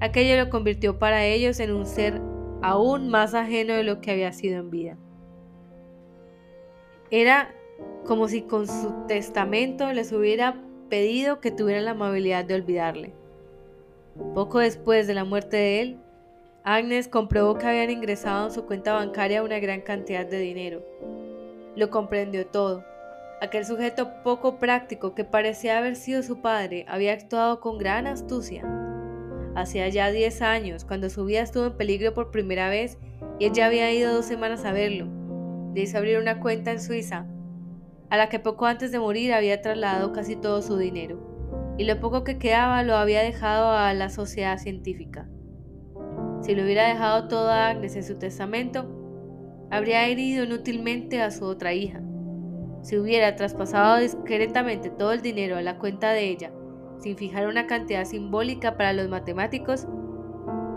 Aquello 0.00 0.42
lo 0.42 0.50
convirtió 0.50 0.98
para 0.98 1.24
ellos 1.26 1.60
en 1.60 1.72
un 1.72 1.86
ser 1.86 2.20
aún 2.62 3.08
más 3.08 3.34
ajeno 3.34 3.74
de 3.74 3.84
lo 3.84 4.00
que 4.00 4.10
había 4.10 4.32
sido 4.32 4.58
en 4.58 4.70
vida. 4.70 4.96
Era 7.10 7.54
como 8.04 8.26
si 8.28 8.42
con 8.42 8.66
su 8.66 9.06
testamento 9.06 9.92
les 9.92 10.12
hubiera 10.12 10.56
pedido 10.88 11.40
que 11.40 11.50
tuvieran 11.50 11.84
la 11.84 11.90
amabilidad 11.92 12.44
de 12.44 12.54
olvidarle. 12.54 13.12
Poco 14.34 14.58
después 14.58 15.06
de 15.06 15.14
la 15.14 15.24
muerte 15.24 15.56
de 15.56 15.80
él, 15.80 15.98
Agnes 16.64 17.08
comprobó 17.08 17.58
que 17.58 17.66
habían 17.66 17.90
ingresado 17.90 18.46
en 18.46 18.52
su 18.52 18.66
cuenta 18.66 18.92
bancaria 18.92 19.42
una 19.42 19.58
gran 19.58 19.80
cantidad 19.80 20.26
de 20.26 20.38
dinero. 20.38 20.82
Lo 21.76 21.90
comprendió 21.90 22.46
todo. 22.46 22.84
Aquel 23.40 23.64
sujeto 23.64 24.22
poco 24.22 24.58
práctico 24.58 25.14
que 25.14 25.24
parecía 25.24 25.78
haber 25.78 25.96
sido 25.96 26.22
su 26.22 26.40
padre 26.40 26.84
había 26.88 27.12
actuado 27.12 27.60
con 27.60 27.78
gran 27.78 28.06
astucia 28.06 28.64
hacía 29.54 29.88
ya 29.88 30.10
10 30.10 30.42
años, 30.42 30.84
cuando 30.84 31.10
su 31.10 31.24
vida 31.24 31.40
estuvo 31.40 31.66
en 31.66 31.76
peligro 31.76 32.14
por 32.14 32.30
primera 32.30 32.68
vez 32.68 32.98
y 33.38 33.46
ella 33.46 33.66
había 33.66 33.92
ido 33.92 34.14
dos 34.14 34.26
semanas 34.26 34.64
a 34.64 34.72
verlo. 34.72 35.06
Le 35.74 35.82
hizo 35.82 35.98
abrir 35.98 36.18
una 36.18 36.40
cuenta 36.40 36.70
en 36.70 36.80
Suiza, 36.80 37.26
a 38.10 38.16
la 38.16 38.28
que 38.28 38.38
poco 38.38 38.66
antes 38.66 38.92
de 38.92 38.98
morir 38.98 39.32
había 39.32 39.62
trasladado 39.62 40.12
casi 40.12 40.36
todo 40.36 40.62
su 40.62 40.76
dinero, 40.76 41.74
y 41.78 41.84
lo 41.84 41.98
poco 42.00 42.24
que 42.24 42.38
quedaba 42.38 42.82
lo 42.82 42.96
había 42.96 43.22
dejado 43.22 43.70
a 43.70 43.92
la 43.94 44.10
sociedad 44.10 44.58
científica. 44.58 45.28
Si 46.42 46.54
lo 46.54 46.64
hubiera 46.64 46.88
dejado 46.88 47.28
todo 47.28 47.50
a 47.50 47.68
Agnes 47.68 47.96
en 47.96 48.04
su 48.04 48.18
testamento, 48.18 48.91
habría 49.72 50.06
herido 50.06 50.44
inútilmente 50.44 51.22
a 51.22 51.30
su 51.30 51.46
otra 51.46 51.72
hija. 51.72 52.02
Si 52.82 52.98
hubiera 52.98 53.36
traspasado 53.36 53.96
discretamente 53.96 54.90
todo 54.90 55.12
el 55.12 55.22
dinero 55.22 55.56
a 55.56 55.62
la 55.62 55.78
cuenta 55.78 56.10
de 56.10 56.28
ella, 56.28 56.52
sin 56.98 57.16
fijar 57.16 57.46
una 57.46 57.66
cantidad 57.66 58.04
simbólica 58.04 58.76
para 58.76 58.92
los 58.92 59.08
matemáticos, 59.08 59.88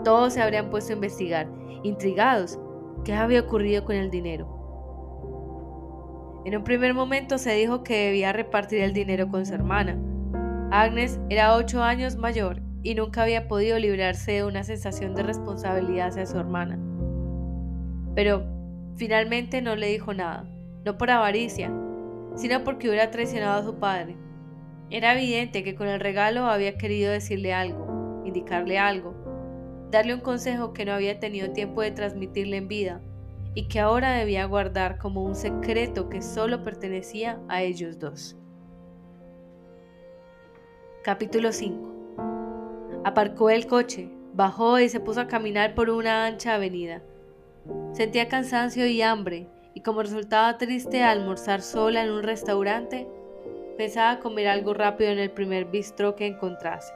todos 0.02 0.32
se 0.32 0.40
habrían 0.40 0.70
puesto 0.70 0.94
a 0.94 0.96
investigar, 0.96 1.46
intrigados, 1.82 2.58
qué 3.04 3.12
había 3.12 3.40
ocurrido 3.40 3.84
con 3.84 3.96
el 3.96 4.10
dinero. 4.10 4.48
En 6.46 6.56
un 6.56 6.64
primer 6.64 6.94
momento 6.94 7.36
se 7.36 7.52
dijo 7.52 7.82
que 7.82 8.06
debía 8.06 8.32
repartir 8.32 8.80
el 8.80 8.94
dinero 8.94 9.28
con 9.28 9.44
su 9.44 9.52
hermana. 9.52 9.98
Agnes 10.70 11.20
era 11.28 11.54
ocho 11.54 11.82
años 11.82 12.16
mayor 12.16 12.62
y 12.82 12.94
nunca 12.94 13.24
había 13.24 13.46
podido 13.46 13.78
librarse 13.78 14.32
de 14.32 14.44
una 14.44 14.64
sensación 14.64 15.14
de 15.14 15.22
responsabilidad 15.22 16.08
hacia 16.08 16.24
su 16.24 16.38
hermana. 16.38 16.78
Pero 18.14 18.55
finalmente 18.96 19.62
no 19.62 19.76
le 19.76 19.88
dijo 19.88 20.14
nada, 20.14 20.48
no 20.84 20.98
por 20.98 21.10
avaricia, 21.10 21.72
sino 22.34 22.64
porque 22.64 22.88
hubiera 22.88 23.10
traicionado 23.10 23.60
a 23.60 23.64
su 23.64 23.78
padre. 23.78 24.16
Era 24.90 25.14
evidente 25.14 25.64
que 25.64 25.74
con 25.74 25.88
el 25.88 26.00
regalo 26.00 26.46
había 26.46 26.78
querido 26.78 27.12
decirle 27.12 27.52
algo, 27.52 28.22
indicarle 28.24 28.78
algo, 28.78 29.14
darle 29.90 30.14
un 30.14 30.20
consejo 30.20 30.72
que 30.72 30.84
no 30.84 30.92
había 30.92 31.18
tenido 31.18 31.52
tiempo 31.52 31.82
de 31.82 31.90
transmitirle 31.90 32.56
en 32.56 32.68
vida 32.68 33.00
y 33.54 33.68
que 33.68 33.80
ahora 33.80 34.12
debía 34.12 34.44
guardar 34.44 34.98
como 34.98 35.24
un 35.24 35.34
secreto 35.34 36.08
que 36.08 36.22
solo 36.22 36.62
pertenecía 36.62 37.40
a 37.48 37.62
ellos 37.62 37.98
dos. 37.98 38.36
Capítulo 41.02 41.52
5 41.52 41.96
Aparcó 43.04 43.50
el 43.50 43.66
coche, 43.66 44.10
bajó 44.34 44.78
y 44.80 44.88
se 44.88 45.00
puso 45.00 45.20
a 45.20 45.28
caminar 45.28 45.74
por 45.74 45.90
una 45.90 46.26
ancha 46.26 46.54
avenida. 46.54 47.02
Sentía 47.92 48.28
cansancio 48.28 48.86
y 48.86 49.02
hambre, 49.02 49.48
y 49.74 49.80
como 49.80 50.02
resultaba 50.02 50.58
triste 50.58 51.02
almorzar 51.02 51.62
sola 51.62 52.02
en 52.02 52.10
un 52.10 52.22
restaurante, 52.22 53.06
pensaba 53.76 54.20
comer 54.20 54.48
algo 54.48 54.74
rápido 54.74 55.10
en 55.10 55.18
el 55.18 55.30
primer 55.30 55.66
bistro 55.66 56.16
que 56.16 56.26
encontrase. 56.26 56.92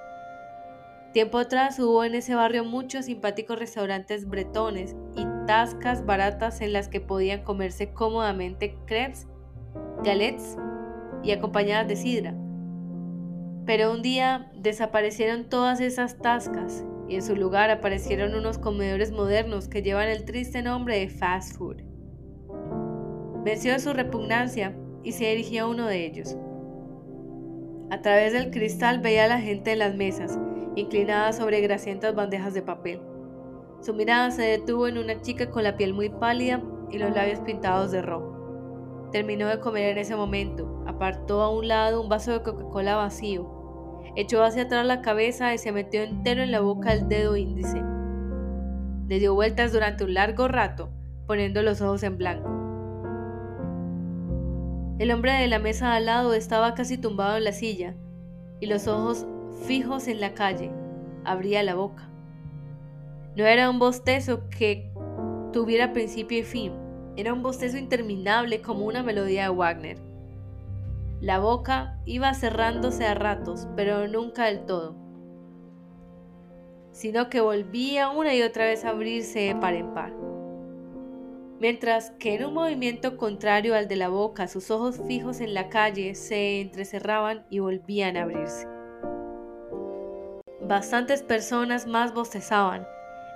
Tiempo 1.13 1.39
atrás 1.39 1.79
hubo 1.81 2.05
en 2.05 2.15
ese 2.15 2.35
barrio 2.35 2.65
muchos 2.65 3.07
simpáticos 3.07 3.59
restaurantes 3.59 4.29
bretones 4.29 4.95
y 5.17 5.27
tascas 5.47 6.07
baratas 6.07 6.61
en 6.61 6.73
las 6.73 6.89
que 6.89 7.01
podían 7.01 7.43
comerse 7.43 7.93
cómodamente 7.93 8.79
crepes, 8.87 9.27
galets 10.05 10.57
y 11.25 11.33
acompañadas 11.33 11.89
de 11.89 11.97
sidra. 11.97 12.35
Pero 13.67 13.93
un 13.93 14.03
día 14.03 14.51
desaparecieron 14.55 15.49
todas 15.49 15.81
esas 15.81 16.19
tascas 16.19 16.85
y 17.11 17.17
en 17.17 17.23
su 17.23 17.35
lugar 17.35 17.71
aparecieron 17.71 18.37
unos 18.37 18.57
comedores 18.59 19.11
modernos 19.11 19.67
que 19.67 19.83
llevan 19.83 20.09
el 20.09 20.25
triste 20.25 20.63
nombre 20.63 21.01
de 21.01 21.09
fast 21.09 21.57
food. 21.57 21.79
Venció 23.43 23.77
su 23.81 23.93
repugnancia 23.93 24.77
y 25.03 25.11
se 25.11 25.25
dirigió 25.25 25.65
a 25.65 25.69
uno 25.69 25.89
de 25.89 26.07
ellos. 26.07 26.37
A 27.91 28.01
través 28.01 28.33
del 28.33 28.53
cristal 28.53 29.01
veía 29.01 29.25
a 29.25 29.29
la 29.29 29.41
gente 29.41 29.73
en 29.73 29.81
las 29.81 29.97
mesas, 29.97 30.39
inclinada 30.77 31.33
sobre 31.33 31.61
grasientas 31.61 32.15
bandejas 32.15 32.55
de 32.55 32.63
papel. 32.63 33.01
Su 33.81 33.93
mirada 33.93 34.31
se 34.31 34.43
detuvo 34.43 34.87
en 34.87 34.97
una 34.97 35.21
chica 35.21 35.51
con 35.51 35.65
la 35.65 35.77
piel 35.77 35.93
muy 35.93 36.11
pálida 36.11 36.63
y 36.93 36.99
los 36.99 37.13
labios 37.13 37.41
pintados 37.41 37.91
de 37.91 38.03
rojo. 38.03 39.09
Terminó 39.11 39.49
de 39.49 39.59
comer 39.59 39.91
en 39.91 39.99
ese 39.99 40.15
momento, 40.15 40.85
apartó 40.87 41.43
a 41.43 41.51
un 41.51 41.67
lado 41.67 42.01
un 42.01 42.09
vaso 42.09 42.31
de 42.31 42.45
Coca-Cola 42.45 42.95
vacío, 42.95 43.60
echó 44.17 44.43
hacia 44.43 44.63
atrás 44.63 44.87
la 44.87 45.03
cabeza 45.03 45.55
y 45.55 45.59
se 45.59 45.73
metió 45.73 46.03
entero 46.03 46.43
en 46.43 46.51
la 46.51 46.61
boca 46.61 46.93
el 46.93 47.09
dedo 47.09 47.37
índice. 47.37 47.83
Le 49.09 49.19
dio 49.19 49.35
vueltas 49.35 49.73
durante 49.73 50.05
un 50.05 50.15
largo 50.15 50.49
rato, 50.49 50.91
poniendo 51.27 51.63
los 51.63 51.81
ojos 51.81 52.03
en 52.03 52.19
blanco. 52.19 52.49
El 54.99 55.11
hombre 55.13 55.33
de 55.33 55.47
la 55.49 55.59
mesa 55.59 55.95
al 55.95 56.07
lado 56.07 56.35
estaba 56.35 56.75
casi 56.75 56.99
tumbado 56.99 57.37
en 57.37 57.45
la 57.45 57.53
silla 57.53 57.95
y 58.61 58.67
los 58.67 58.87
ojos 58.87 59.27
fijos 59.67 60.09
en 60.09 60.21
la 60.21 60.35
calle. 60.35 60.71
Abría 61.25 61.63
la 61.63 61.75
boca. 61.75 62.09
No 63.37 63.47
era 63.47 63.71
un 63.71 63.79
bostezo 63.79 64.49
que 64.51 64.93
tuviera 65.53 65.93
principio 65.93 66.39
y 66.39 66.43
fin, 66.43 66.73
era 67.17 67.33
un 67.33 67.43
bostezo 67.43 67.77
interminable 67.77 68.61
como 68.63 68.85
una 68.85 69.03
melodía 69.03 69.45
de 69.45 69.49
Wagner. 69.51 70.10
La 71.21 71.39
boca 71.39 71.99
iba 72.07 72.33
cerrándose 72.33 73.07
a 73.07 73.15
ratos, 73.15 73.69
pero 73.77 74.09
nunca 74.09 74.47
del 74.47 74.65
todo, 74.65 74.97
sino 76.93 77.29
que 77.29 77.43
volvía 77.43 78.09
una 78.09 78.35
y 78.35 78.41
otra 78.41 78.65
vez 78.65 78.87
a 78.87 78.91
abrirse 78.91 79.41
de 79.41 79.55
par 79.55 79.75
en 79.75 79.93
par. 79.93 80.15
Mientras 81.59 82.13
que 82.13 82.37
en 82.37 82.47
un 82.47 82.55
movimiento 82.55 83.19
contrario 83.19 83.75
al 83.75 83.87
de 83.87 83.97
la 83.97 84.09
boca, 84.09 84.49
sus 84.49 84.71
ojos 84.71 84.99
fijos 85.07 85.41
en 85.41 85.53
la 85.53 85.69
calle 85.69 86.15
se 86.15 86.63
entrecerraban 86.63 87.45
y 87.51 87.59
volvían 87.59 88.17
a 88.17 88.23
abrirse. 88.23 88.67
Bastantes 90.63 91.23
personas 91.23 91.87
más 91.87 92.15
bostezaban, 92.15 92.87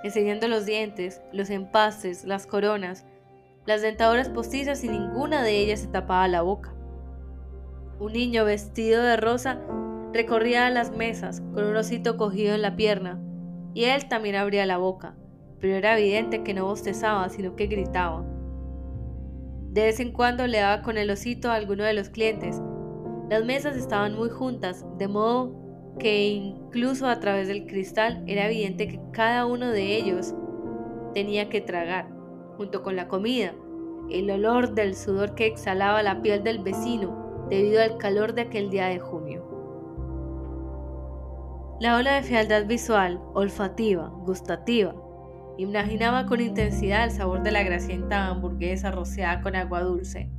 enseñando 0.03 0.47
los 0.47 0.65
dientes, 0.65 1.21
los 1.31 1.51
empastes, 1.51 2.23
las 2.23 2.47
coronas, 2.47 3.05
las 3.67 3.83
dentaduras 3.83 4.29
postizas 4.29 4.83
y 4.83 4.89
ninguna 4.89 5.43
de 5.43 5.59
ellas 5.59 5.81
se 5.81 5.87
tapaba 5.87 6.27
la 6.27 6.41
boca. 6.41 6.74
Un 7.97 8.11
niño 8.11 8.43
vestido 8.43 9.01
de 9.01 9.15
rosa 9.15 9.61
recorría 10.11 10.69
las 10.69 10.91
mesas 10.91 11.41
con 11.53 11.63
un 11.63 11.77
osito 11.77 12.17
cogido 12.17 12.53
en 12.53 12.61
la 12.61 12.75
pierna, 12.75 13.21
y 13.73 13.85
él 13.85 14.09
también 14.09 14.35
abría 14.35 14.65
la 14.65 14.77
boca, 14.77 15.15
pero 15.61 15.75
era 15.75 15.97
evidente 15.97 16.43
que 16.43 16.53
no 16.53 16.65
bostezaba, 16.65 17.29
sino 17.29 17.55
que 17.55 17.67
gritaba. 17.67 18.25
De 19.71 19.83
vez 19.83 20.01
en 20.01 20.11
cuando 20.11 20.45
le 20.45 20.59
daba 20.59 20.81
con 20.81 20.97
el 20.97 21.09
osito 21.09 21.49
a 21.49 21.55
alguno 21.55 21.85
de 21.85 21.93
los 21.93 22.09
clientes. 22.09 22.61
Las 23.29 23.45
mesas 23.45 23.77
estaban 23.77 24.13
muy 24.13 24.29
juntas, 24.29 24.85
de 24.97 25.07
modo 25.07 25.55
que 25.97 26.27
incluso 26.27 27.07
a 27.07 27.21
través 27.21 27.47
del 27.47 27.65
cristal 27.65 28.23
era 28.27 28.47
evidente 28.47 28.89
que 28.89 28.99
cada 29.13 29.45
uno 29.45 29.69
de 29.69 29.95
ellos 29.95 30.35
tenía 31.13 31.47
que 31.47 31.61
tragar, 31.61 32.09
junto 32.57 32.83
con 32.83 32.97
la 32.97 33.07
comida, 33.07 33.53
el 34.09 34.29
olor 34.29 34.75
del 34.75 34.95
sudor 34.95 35.33
que 35.33 35.45
exhalaba 35.45 36.03
la 36.03 36.21
piel 36.21 36.43
del 36.43 36.59
vecino 36.59 37.24
debido 37.49 37.81
al 37.81 37.97
calor 37.97 38.33
de 38.33 38.41
aquel 38.41 38.69
día 38.69 38.87
de 38.87 38.99
junio. 38.99 39.43
La 41.79 41.97
ola 41.97 42.15
de 42.15 42.23
fealdad 42.23 42.65
visual, 42.65 43.21
olfativa, 43.33 44.09
gustativa, 44.09 44.95
imaginaba 45.57 46.25
con 46.25 46.41
intensidad 46.41 47.03
el 47.03 47.11
sabor 47.11 47.43
de 47.43 47.51
la 47.51 47.63
grasienta 47.63 48.27
hamburguesa 48.27 48.91
rociada 48.91 49.41
con 49.41 49.55
agua 49.55 49.81
dulce. 49.81 50.29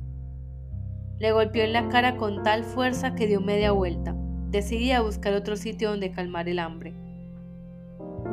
Le 1.19 1.31
golpeó 1.31 1.63
en 1.63 1.73
la 1.73 1.89
cara 1.89 2.17
con 2.17 2.43
tal 2.43 2.63
fuerza 2.63 3.15
que 3.15 3.27
dio 3.27 3.41
media 3.41 3.71
vuelta 3.71 4.15
decidí 4.49 4.91
a 4.91 5.01
buscar 5.01 5.33
otro 5.33 5.55
sitio 5.55 5.89
donde 5.89 6.11
calmar 6.11 6.47
el 6.47 6.59
hambre. 6.59 6.93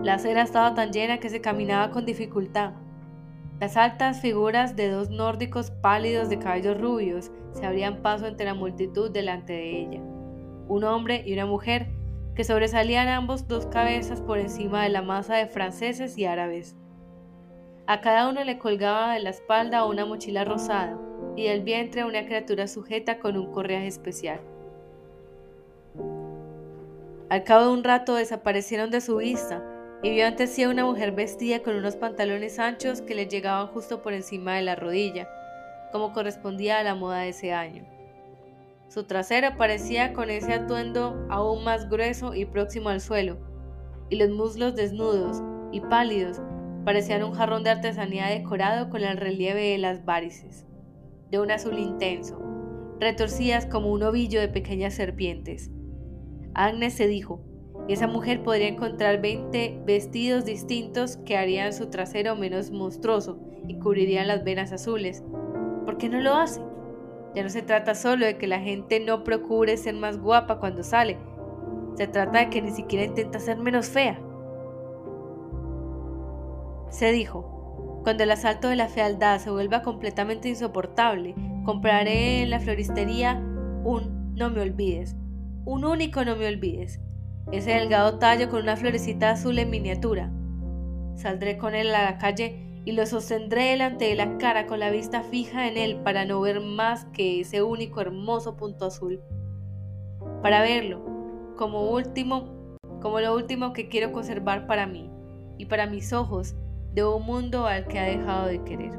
La 0.03 0.15
acera 0.15 0.43
estaba 0.43 0.75
tan 0.75 0.93
llena 0.93 1.19
que 1.19 1.29
se 1.29 1.41
caminaba 1.41 1.91
con 1.91 2.05
dificultad. 2.05 2.75
Las 3.61 3.77
altas 3.77 4.21
figuras 4.21 4.75
de 4.75 4.91
dos 4.91 5.11
nórdicos 5.11 5.71
pálidos 5.71 6.29
de 6.29 6.41
cabellos 6.41 6.81
rubios 6.81 7.31
se 7.53 7.65
abrían 7.65 8.03
paso 8.03 8.27
entre 8.27 8.47
la 8.47 8.55
multitud 8.55 9.11
delante 9.11 9.53
de 9.53 9.81
ella. 9.81 10.01
Un 10.67 10.83
hombre 10.83 11.23
y 11.25 11.33
una 11.35 11.47
mujer 11.47 11.89
que 12.35 12.43
sobresalían 12.43 13.07
ambos 13.07 13.47
dos 13.47 13.67
cabezas 13.67 14.21
por 14.21 14.39
encima 14.39 14.83
de 14.83 14.89
la 14.89 15.03
masa 15.03 15.37
de 15.37 15.47
franceses 15.47 16.19
y 16.19 16.25
árabes. 16.25 16.75
A 17.87 18.01
cada 18.01 18.29
uno 18.29 18.43
le 18.43 18.59
colgaba 18.59 19.15
de 19.15 19.21
la 19.21 19.31
espalda 19.31 19.85
una 19.85 20.05
mochila 20.05 20.45
rosada 20.45 20.99
y 21.37 21.45
del 21.45 21.63
vientre 21.63 22.05
una 22.05 22.25
criatura 22.25 22.67
sujeta 22.67 23.19
con 23.21 23.37
un 23.37 23.53
correaje 23.53 23.87
especial. 23.87 24.41
Al 27.29 27.45
cabo 27.45 27.67
de 27.67 27.73
un 27.73 27.85
rato 27.85 28.15
desaparecieron 28.15 28.91
de 28.91 29.01
su 29.01 29.17
vista 29.19 29.63
y 30.05 30.11
vio 30.11 30.27
ante 30.27 30.47
sí 30.47 30.63
a 30.63 30.69
una 30.69 30.85
mujer 30.85 31.13
vestida 31.13 31.61
con 31.61 31.77
unos 31.77 31.97
pantalones 31.97 32.59
anchos 32.59 33.01
que 33.01 33.15
le 33.15 33.27
llegaban 33.27 33.69
justo 33.69 34.03
por 34.03 34.13
encima 34.13 34.55
de 34.55 34.61
la 34.61 34.77
rodilla, 34.77 35.27
como 35.93 36.13
correspondía 36.13 36.79
a 36.79 36.83
la 36.83 36.95
moda 36.95 37.21
de 37.21 37.31
ese 37.31 37.55
año. 37.55 37.87
Su 38.91 39.05
trasero 39.05 39.57
parecía 39.57 40.13
con 40.13 40.29
ese 40.29 40.53
atuendo 40.53 41.27
aún 41.31 41.65
más 41.65 41.89
grueso 41.89 42.35
y 42.35 42.45
próximo 42.45 42.91
al 42.91 43.01
suelo, 43.01 43.39
y 44.11 44.17
los 44.17 44.29
muslos 44.29 44.77
desnudos 44.77 45.43
y 45.73 45.81
pálidos 45.81 46.39
parecían 46.85 47.25
un 47.25 47.33
jarrón 47.33 47.65
de 47.65 47.71
artesanía 47.71 48.27
decorado 48.27 48.91
con 48.91 49.03
el 49.03 49.17
relieve 49.17 49.71
de 49.71 49.79
las 49.79 50.05
varices, 50.05 50.67
de 51.31 51.41
un 51.41 51.51
azul 51.51 51.79
intenso, 51.79 52.39
retorcidas 53.01 53.65
como 53.65 53.91
un 53.91 54.03
ovillo 54.03 54.39
de 54.39 54.49
pequeñas 54.49 54.93
serpientes. 54.93 55.71
Agnes 56.53 56.93
se 56.93 57.07
dijo, 57.07 57.41
esa 57.89 58.07
mujer 58.07 58.43
podría 58.43 58.69
encontrar 58.69 59.21
20 59.21 59.83
vestidos 59.85 60.45
distintos 60.45 61.19
que 61.19 61.37
harían 61.37 61.73
su 61.73 61.91
trasero 61.91 62.35
menos 62.35 62.71
monstruoso 62.71 63.39
y 63.69 63.79
cubrirían 63.79 64.29
las 64.29 64.43
venas 64.43 64.73
azules. 64.73 65.23
¿Por 65.85 65.99
qué 65.99 66.09
no 66.09 66.21
lo 66.21 66.35
hace? 66.35 66.61
Ya 67.35 67.43
no 67.43 67.49
se 67.51 67.63
trata 67.63 67.95
solo 67.95 68.25
de 68.25 68.39
que 68.39 68.47
la 68.47 68.61
gente 68.61 69.01
no 69.01 69.25
procure 69.25 69.77
ser 69.77 69.95
más 69.95 70.19
guapa 70.19 70.61
cuando 70.61 70.83
sale, 70.83 71.19
se 71.97 72.07
trata 72.07 72.39
de 72.39 72.51
que 72.51 72.63
ni 72.63 72.71
siquiera 72.71 73.05
intenta 73.05 73.39
ser 73.39 73.59
menos 73.59 73.89
fea. 73.89 74.19
Se 76.89 77.13
dijo, 77.13 78.01
cuando 78.05 78.23
el 78.23 78.31
asalto 78.31 78.69
de 78.69 78.77
la 78.77 78.89
fealdad 78.89 79.39
se 79.41 79.51
vuelva 79.51 79.83
completamente 79.83 80.49
insoportable, 80.49 81.35
compraré 81.65 82.43
en 82.43 82.51
la 82.51 82.61
floristería 82.61 83.43
un 83.85 84.35
no 84.35 84.51
me 84.51 84.63
olvides 84.63 85.17
un 85.65 85.85
único 85.85 86.25
no 86.25 86.37
me 86.37 86.47
olvides, 86.47 87.01
ese 87.53 87.73
delgado 87.73 88.19
tallo 88.19 88.49
con 88.49 88.63
una 88.63 88.77
florecita 88.77 89.31
azul 89.31 89.59
en 89.59 89.71
miniatura. 89.71 90.31
Saldré 91.17 91.59
con 91.59 91.75
él 91.75 91.95
a 91.95 92.03
la 92.03 92.19
calle 92.19 92.81
y 92.85 92.93
lo 92.93 93.07
sostendré 93.07 93.71
delante 93.71 94.07
de 94.07 94.15
la 94.15 94.37
cara 94.39 94.67
con 94.67 94.81
la 94.81 94.91
vista 94.91 95.23
fija 95.23 95.69
en 95.69 95.77
él 95.77 96.01
para 96.03 96.25
no 96.25 96.41
ver 96.41 96.61
más 96.61 97.07
que 97.07 97.41
ese 97.41 97.63
único 97.63 98.01
hermoso 98.01 98.57
punto 98.57 98.87
azul. 98.87 99.21
Para 100.43 100.61
verlo, 100.61 101.03
como 101.57 101.91
último, 101.91 102.77
como 103.01 103.21
lo 103.21 103.35
último 103.35 103.73
que 103.73 103.89
quiero 103.89 104.13
conservar 104.13 104.67
para 104.67 104.87
mí 104.87 105.11
y 105.57 105.67
para 105.67 105.87
mis 105.87 106.13
ojos 106.13 106.55
de 106.93 107.05
un 107.05 107.25
mundo 107.25 107.67
al 107.67 107.87
que 107.87 107.99
ha 107.99 108.05
dejado 108.05 108.47
de 108.47 108.63
querer. 108.65 108.93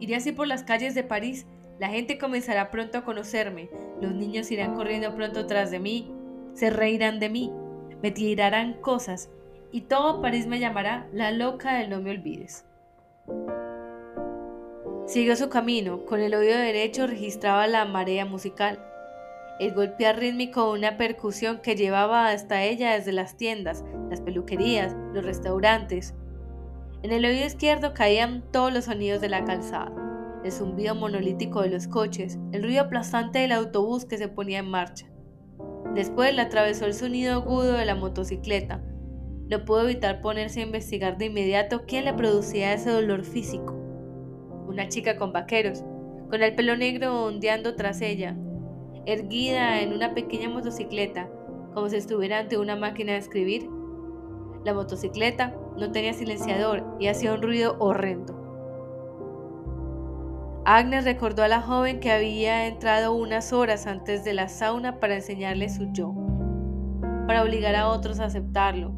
Iré 0.00 0.16
así 0.16 0.32
por 0.32 0.46
las 0.46 0.62
calles 0.62 0.94
de 0.94 1.04
París, 1.04 1.46
la 1.78 1.88
gente 1.88 2.18
comenzará 2.18 2.70
pronto 2.70 2.98
a 2.98 3.04
conocerme, 3.04 3.70
los 4.00 4.14
niños 4.14 4.50
irán 4.50 4.74
corriendo 4.74 5.14
pronto 5.14 5.46
tras 5.46 5.70
de 5.70 5.78
mí, 5.78 6.15
se 6.56 6.70
reirán 6.70 7.20
de 7.20 7.28
mí, 7.28 7.52
me 8.02 8.10
tirarán 8.10 8.80
cosas 8.80 9.28
y 9.72 9.82
todo 9.82 10.22
París 10.22 10.46
me 10.46 10.58
llamará 10.58 11.06
la 11.12 11.30
loca 11.30 11.74
del 11.74 11.90
no 11.90 12.00
me 12.00 12.10
olvides. 12.10 12.64
Siguió 15.06 15.36
su 15.36 15.50
camino, 15.50 16.06
con 16.06 16.20
el 16.20 16.34
oído 16.34 16.56
derecho 16.56 17.06
registraba 17.06 17.66
la 17.66 17.84
marea 17.84 18.24
musical, 18.24 18.82
el 19.60 19.74
golpear 19.74 20.18
rítmico 20.18 20.64
de 20.72 20.78
una 20.78 20.96
percusión 20.96 21.60
que 21.60 21.76
llevaba 21.76 22.28
hasta 22.28 22.62
ella 22.62 22.94
desde 22.94 23.12
las 23.12 23.36
tiendas, 23.36 23.84
las 24.08 24.22
peluquerías, 24.22 24.96
los 25.12 25.26
restaurantes. 25.26 26.14
En 27.02 27.12
el 27.12 27.24
oído 27.26 27.44
izquierdo 27.44 27.92
caían 27.92 28.42
todos 28.50 28.72
los 28.72 28.86
sonidos 28.86 29.20
de 29.20 29.28
la 29.28 29.44
calzada, 29.44 29.92
el 30.42 30.50
zumbido 30.50 30.94
monolítico 30.94 31.60
de 31.60 31.68
los 31.68 31.86
coches, 31.86 32.38
el 32.52 32.62
ruido 32.62 32.84
aplastante 32.84 33.40
del 33.40 33.52
autobús 33.52 34.06
que 34.06 34.16
se 34.16 34.28
ponía 34.28 34.60
en 34.60 34.70
marcha. 34.70 35.06
Después 35.94 36.34
le 36.34 36.42
atravesó 36.42 36.86
el 36.86 36.94
sonido 36.94 37.34
agudo 37.34 37.72
de 37.72 37.86
la 37.86 37.94
motocicleta, 37.94 38.82
no 39.48 39.64
pudo 39.64 39.84
evitar 39.84 40.20
ponerse 40.20 40.60
a 40.60 40.64
investigar 40.64 41.18
de 41.18 41.26
inmediato 41.26 41.84
quién 41.86 42.04
le 42.04 42.14
producía 42.14 42.72
ese 42.72 42.90
dolor 42.90 43.22
físico. 43.22 43.74
Una 44.66 44.88
chica 44.88 45.16
con 45.16 45.32
vaqueros, 45.32 45.84
con 46.28 46.42
el 46.42 46.56
pelo 46.56 46.76
negro 46.76 47.26
ondeando 47.26 47.76
tras 47.76 48.00
ella, 48.00 48.36
erguida 49.06 49.80
en 49.80 49.92
una 49.92 50.14
pequeña 50.14 50.48
motocicleta, 50.48 51.30
como 51.72 51.88
si 51.88 51.94
estuviera 51.94 52.40
ante 52.40 52.58
una 52.58 52.74
máquina 52.74 53.12
de 53.12 53.18
escribir. 53.18 53.70
La 54.64 54.74
motocicleta 54.74 55.54
no 55.78 55.92
tenía 55.92 56.12
silenciador 56.12 56.84
y 56.98 57.06
hacía 57.06 57.32
un 57.32 57.42
ruido 57.42 57.76
horrendo. 57.78 58.45
Agnes 60.68 61.04
recordó 61.04 61.44
a 61.44 61.48
la 61.48 61.62
joven 61.62 62.00
que 62.00 62.10
había 62.10 62.66
entrado 62.66 63.14
unas 63.14 63.52
horas 63.52 63.86
antes 63.86 64.24
de 64.24 64.34
la 64.34 64.48
sauna 64.48 64.98
para 64.98 65.14
enseñarle 65.14 65.68
su 65.68 65.92
yo, 65.92 66.12
para 67.28 67.44
obligar 67.44 67.76
a 67.76 67.86
otros 67.86 68.18
a 68.18 68.24
aceptarlo, 68.24 68.92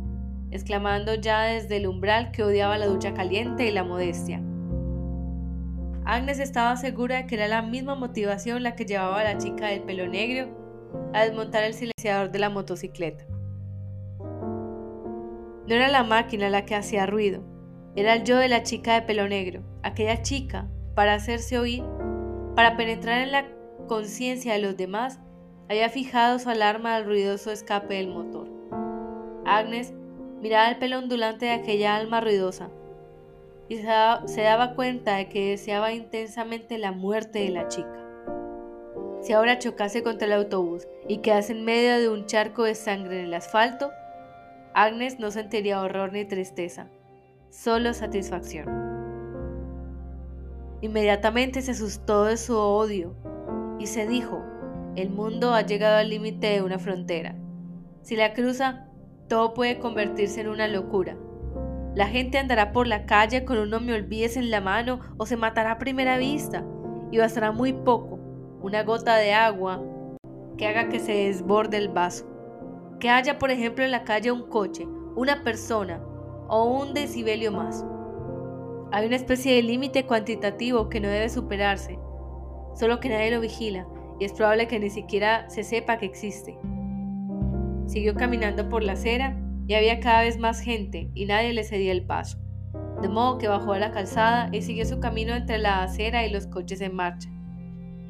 exclamando 0.50 1.14
ya 1.16 1.42
desde 1.42 1.76
el 1.76 1.86
umbral 1.86 2.30
que 2.30 2.42
odiaba 2.42 2.78
la 2.78 2.86
ducha 2.86 3.12
caliente 3.12 3.68
y 3.68 3.70
la 3.70 3.84
modestia. 3.84 4.42
Agnes 6.06 6.38
estaba 6.38 6.74
segura 6.78 7.16
de 7.16 7.26
que 7.26 7.34
era 7.34 7.48
la 7.48 7.60
misma 7.60 7.94
motivación 7.94 8.62
la 8.62 8.74
que 8.74 8.86
llevaba 8.86 9.20
a 9.20 9.24
la 9.24 9.36
chica 9.36 9.66
del 9.66 9.82
pelo 9.82 10.08
negro 10.08 10.48
a 11.12 11.24
desmontar 11.24 11.64
el 11.64 11.74
silenciador 11.74 12.30
de 12.30 12.38
la 12.38 12.48
motocicleta. 12.48 13.26
No 15.66 15.74
era 15.74 15.88
la 15.88 16.02
máquina 16.02 16.48
la 16.48 16.64
que 16.64 16.74
hacía 16.74 17.04
ruido, 17.04 17.42
era 17.94 18.14
el 18.14 18.24
yo 18.24 18.38
de 18.38 18.48
la 18.48 18.62
chica 18.62 18.94
de 18.94 19.02
pelo 19.02 19.28
negro, 19.28 19.64
aquella 19.82 20.22
chica, 20.22 20.66
para 20.98 21.14
hacerse 21.14 21.56
oír, 21.60 21.84
para 22.56 22.76
penetrar 22.76 23.20
en 23.20 23.30
la 23.30 23.46
conciencia 23.86 24.54
de 24.54 24.58
los 24.58 24.76
demás, 24.76 25.20
había 25.68 25.88
fijado 25.90 26.40
su 26.40 26.50
alarma 26.50 26.96
al 26.96 27.04
ruidoso 27.04 27.52
escape 27.52 27.94
del 27.94 28.08
motor. 28.08 28.48
Agnes 29.46 29.94
miraba 30.40 30.68
el 30.68 30.78
pelo 30.78 30.98
ondulante 30.98 31.46
de 31.46 31.52
aquella 31.52 31.94
alma 31.94 32.20
ruidosa 32.20 32.70
y 33.68 33.76
se 33.76 34.42
daba, 34.42 34.74
cuenta 34.74 35.18
de 35.18 35.28
que 35.28 35.50
deseaba 35.50 35.92
intensamente 35.92 36.78
la 36.78 36.90
muerte 36.90 37.38
de 37.44 37.50
la 37.50 37.68
chica. 37.68 38.04
Si 39.22 39.32
ahora 39.32 39.60
chocase 39.60 40.02
contra 40.02 40.26
el 40.26 40.32
autobús 40.32 40.88
y 41.06 41.18
quedase 41.18 41.52
en 41.52 41.64
medio 41.64 41.96
de 42.00 42.08
un 42.08 42.26
charco 42.26 42.64
de 42.64 42.74
sangre 42.74 43.20
en 43.20 43.26
el 43.26 43.34
asfalto, 43.34 43.92
Agnes 44.74 45.20
no 45.20 45.30
sentiría 45.30 45.80
horror 45.80 46.12
ni 46.12 46.24
tristeza, 46.24 46.88
solo 47.50 47.94
satisfacción. 47.94 48.87
Inmediatamente 50.80 51.60
se 51.62 51.72
asustó 51.72 52.24
de 52.24 52.36
su 52.36 52.56
odio 52.56 53.14
y 53.78 53.86
se 53.86 54.06
dijo, 54.06 54.44
el 54.94 55.10
mundo 55.10 55.52
ha 55.54 55.62
llegado 55.62 55.96
al 55.96 56.10
límite 56.10 56.48
de 56.48 56.62
una 56.62 56.78
frontera. 56.78 57.34
Si 58.02 58.16
la 58.16 58.32
cruza, 58.32 58.88
todo 59.28 59.54
puede 59.54 59.78
convertirse 59.78 60.40
en 60.40 60.48
una 60.48 60.68
locura. 60.68 61.16
La 61.94 62.06
gente 62.06 62.38
andará 62.38 62.72
por 62.72 62.86
la 62.86 63.06
calle 63.06 63.44
con 63.44 63.58
un 63.58 63.70
no 63.70 63.80
me 63.80 63.92
olvides 63.92 64.36
en 64.36 64.50
la 64.50 64.60
mano 64.60 65.00
o 65.16 65.26
se 65.26 65.36
matará 65.36 65.72
a 65.72 65.78
primera 65.78 66.16
vista 66.16 66.64
y 67.10 67.18
bastará 67.18 67.50
muy 67.50 67.72
poco, 67.72 68.20
una 68.62 68.84
gota 68.84 69.16
de 69.16 69.34
agua 69.34 69.82
que 70.56 70.66
haga 70.66 70.88
que 70.88 71.00
se 71.00 71.12
desborde 71.12 71.76
el 71.76 71.88
vaso. 71.88 72.26
Que 73.00 73.10
haya, 73.10 73.38
por 73.38 73.50
ejemplo, 73.50 73.84
en 73.84 73.90
la 73.90 74.04
calle 74.04 74.30
un 74.30 74.48
coche, 74.48 74.86
una 75.16 75.42
persona 75.42 76.00
o 76.48 76.64
un 76.64 76.94
decibelio 76.94 77.52
más. 77.52 77.84
Hay 78.90 79.06
una 79.06 79.16
especie 79.16 79.54
de 79.54 79.62
límite 79.62 80.06
cuantitativo 80.06 80.88
que 80.88 81.00
no 81.00 81.08
debe 81.08 81.28
superarse, 81.28 81.98
solo 82.74 83.00
que 83.00 83.10
nadie 83.10 83.30
lo 83.30 83.40
vigila 83.40 83.86
y 84.18 84.24
es 84.24 84.32
probable 84.32 84.66
que 84.66 84.80
ni 84.80 84.90
siquiera 84.90 85.48
se 85.50 85.62
sepa 85.62 85.98
que 85.98 86.06
existe. 86.06 86.58
Siguió 87.86 88.14
caminando 88.14 88.68
por 88.68 88.82
la 88.82 88.92
acera 88.92 89.38
y 89.66 89.74
había 89.74 90.00
cada 90.00 90.22
vez 90.22 90.38
más 90.38 90.60
gente 90.60 91.10
y 91.14 91.26
nadie 91.26 91.52
le 91.52 91.64
cedía 91.64 91.92
el 91.92 92.06
paso. 92.06 92.38
De 93.02 93.08
modo 93.08 93.38
que 93.38 93.48
bajó 93.48 93.74
a 93.74 93.78
la 93.78 93.92
calzada 93.92 94.48
y 94.52 94.62
siguió 94.62 94.84
su 94.84 95.00
camino 95.00 95.34
entre 95.34 95.58
la 95.58 95.82
acera 95.82 96.26
y 96.26 96.30
los 96.30 96.46
coches 96.46 96.80
en 96.80 96.96
marcha. 96.96 97.28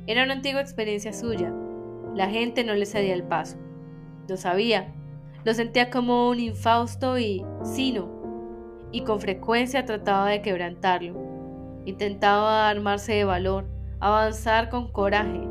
Era 0.06 0.24
una 0.24 0.34
antigua 0.34 0.60
experiencia 0.60 1.12
suya. 1.12 1.52
La 2.14 2.30
gente 2.30 2.64
no 2.64 2.74
le 2.74 2.86
cedía 2.86 3.14
el 3.14 3.24
paso. 3.24 3.58
Lo 4.28 4.36
sabía. 4.36 4.94
Lo 5.44 5.52
sentía 5.54 5.90
como 5.90 6.30
un 6.30 6.40
infausto 6.40 7.18
y 7.18 7.44
sino, 7.62 8.17
y 8.92 9.02
con 9.02 9.20
frecuencia 9.20 9.84
trataba 9.84 10.28
de 10.28 10.42
quebrantarlo. 10.42 11.14
Intentaba 11.84 12.68
armarse 12.68 13.14
de 13.14 13.24
valor, 13.24 13.66
avanzar 14.00 14.68
con 14.68 14.90
coraje, 14.92 15.48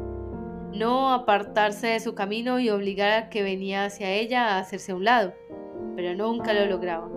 no 0.73 1.13
apartarse 1.13 1.87
de 1.87 1.99
su 1.99 2.13
camino 2.15 2.59
y 2.59 2.69
obligar 2.69 3.11
al 3.11 3.29
que 3.29 3.43
venía 3.43 3.85
hacia 3.85 4.11
ella 4.11 4.49
a 4.49 4.59
hacerse 4.59 4.91
a 4.91 4.95
un 4.95 5.05
lado, 5.05 5.33
pero 5.95 6.15
nunca 6.15 6.53
lo 6.53 6.65
lograba. 6.65 7.09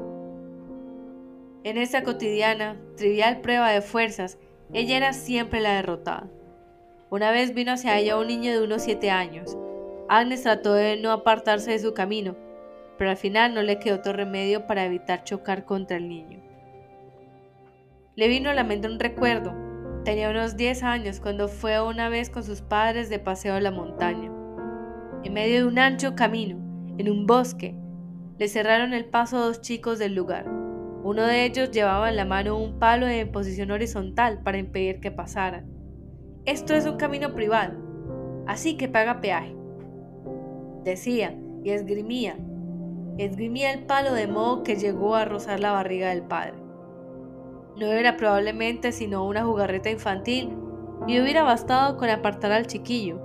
En 1.63 1.77
esa 1.77 2.03
cotidiana, 2.03 2.77
trivial 2.97 3.41
prueba 3.43 3.71
de 3.71 3.83
fuerzas, 3.83 4.39
ella 4.73 4.97
era 4.97 5.13
siempre 5.13 5.61
la 5.61 5.75
derrotada. 5.75 6.29
Una 7.11 7.33
vez 7.33 7.55
vino 7.55 7.73
hacia 7.73 7.99
ella 7.99 8.17
un 8.17 8.29
niño 8.29 8.53
de 8.53 8.63
unos 8.63 8.83
siete 8.83 9.11
años. 9.11 9.59
Agnes 10.09 10.43
trató 10.43 10.73
de 10.73 10.97
no 10.97 11.11
apartarse 11.13 11.73
de 11.73 11.79
su 11.79 11.93
camino, 11.93 12.37
pero 13.01 13.13
al 13.13 13.17
final 13.17 13.55
no 13.55 13.63
le 13.63 13.79
quedó 13.79 13.97
otro 13.97 14.13
remedio 14.13 14.67
para 14.67 14.85
evitar 14.85 15.25
chocar 15.25 15.65
contra 15.65 15.97
el 15.97 16.07
niño. 16.07 16.39
Le 18.15 18.29
vino 18.29 18.51
a 18.51 18.55
la 18.55 18.63
mente 18.63 18.89
un 18.89 19.01
recuerdo, 19.01 19.55
Tenía 20.05 20.29
unos 20.29 20.59
10 20.59 20.83
años 20.83 21.19
cuando 21.19 21.49
fue 21.49 21.81
una 21.81 22.11
vez 22.11 22.29
con 22.29 22.45
sus 22.45 22.61
padres 22.61 23.09
de 23.09 23.19
paseo 23.19 23.55
a 23.55 23.61
la 23.63 23.71
montaña. 23.71 24.31
En 25.25 25.33
medio 25.33 25.61
de 25.61 25.65
un 25.65 25.79
ancho 25.79 26.15
camino, 26.15 26.59
en 26.99 27.11
un 27.11 27.27
bosque, 27.27 27.75
le 28.39 28.49
cerraron 28.49 28.93
el 28.93 29.07
paso 29.07 29.39
a 29.39 29.47
dos 29.47 29.63
chicos 29.63 29.99
del 29.99 30.15
lugar. 30.15 30.47
Uno 31.03 31.23
de 31.23 31.47
ellos 31.47 31.71
llevaba 31.71 32.11
en 32.11 32.17
la 32.17 32.27
mano 32.27 32.59
un 32.59 32.79
palo 32.79 33.09
en 33.09 33.33
posición 33.33 33.71
horizontal 33.71 34.43
para 34.43 34.59
impedir 34.59 35.01
que 35.01 35.11
pasaran. 35.11 35.65
Esto 36.45 36.75
es 36.75 36.85
un 36.85 36.99
camino 36.99 37.33
privado, 37.33 37.79
así 38.47 38.77
que 38.77 38.89
paga 38.89 39.23
peaje. 39.23 39.57
Decía 40.85 41.35
y 41.65 41.71
esgrimía. 41.71 42.37
Esgrimía 43.21 43.71
el 43.75 43.85
palo 43.85 44.15
de 44.15 44.27
modo 44.27 44.63
que 44.63 44.77
llegó 44.77 45.15
a 45.15 45.27
rozar 45.27 45.61
la 45.61 45.73
barriga 45.73 46.09
del 46.09 46.23
padre. 46.23 46.55
No 47.77 47.85
era 47.85 48.17
probablemente 48.17 48.93
sino 48.93 49.27
una 49.27 49.45
jugarreta 49.45 49.91
infantil 49.91 50.57
y 51.07 51.21
hubiera 51.21 51.43
bastado 51.43 51.99
con 51.99 52.09
apartar 52.09 52.51
al 52.51 52.67
chiquillo, 52.67 53.21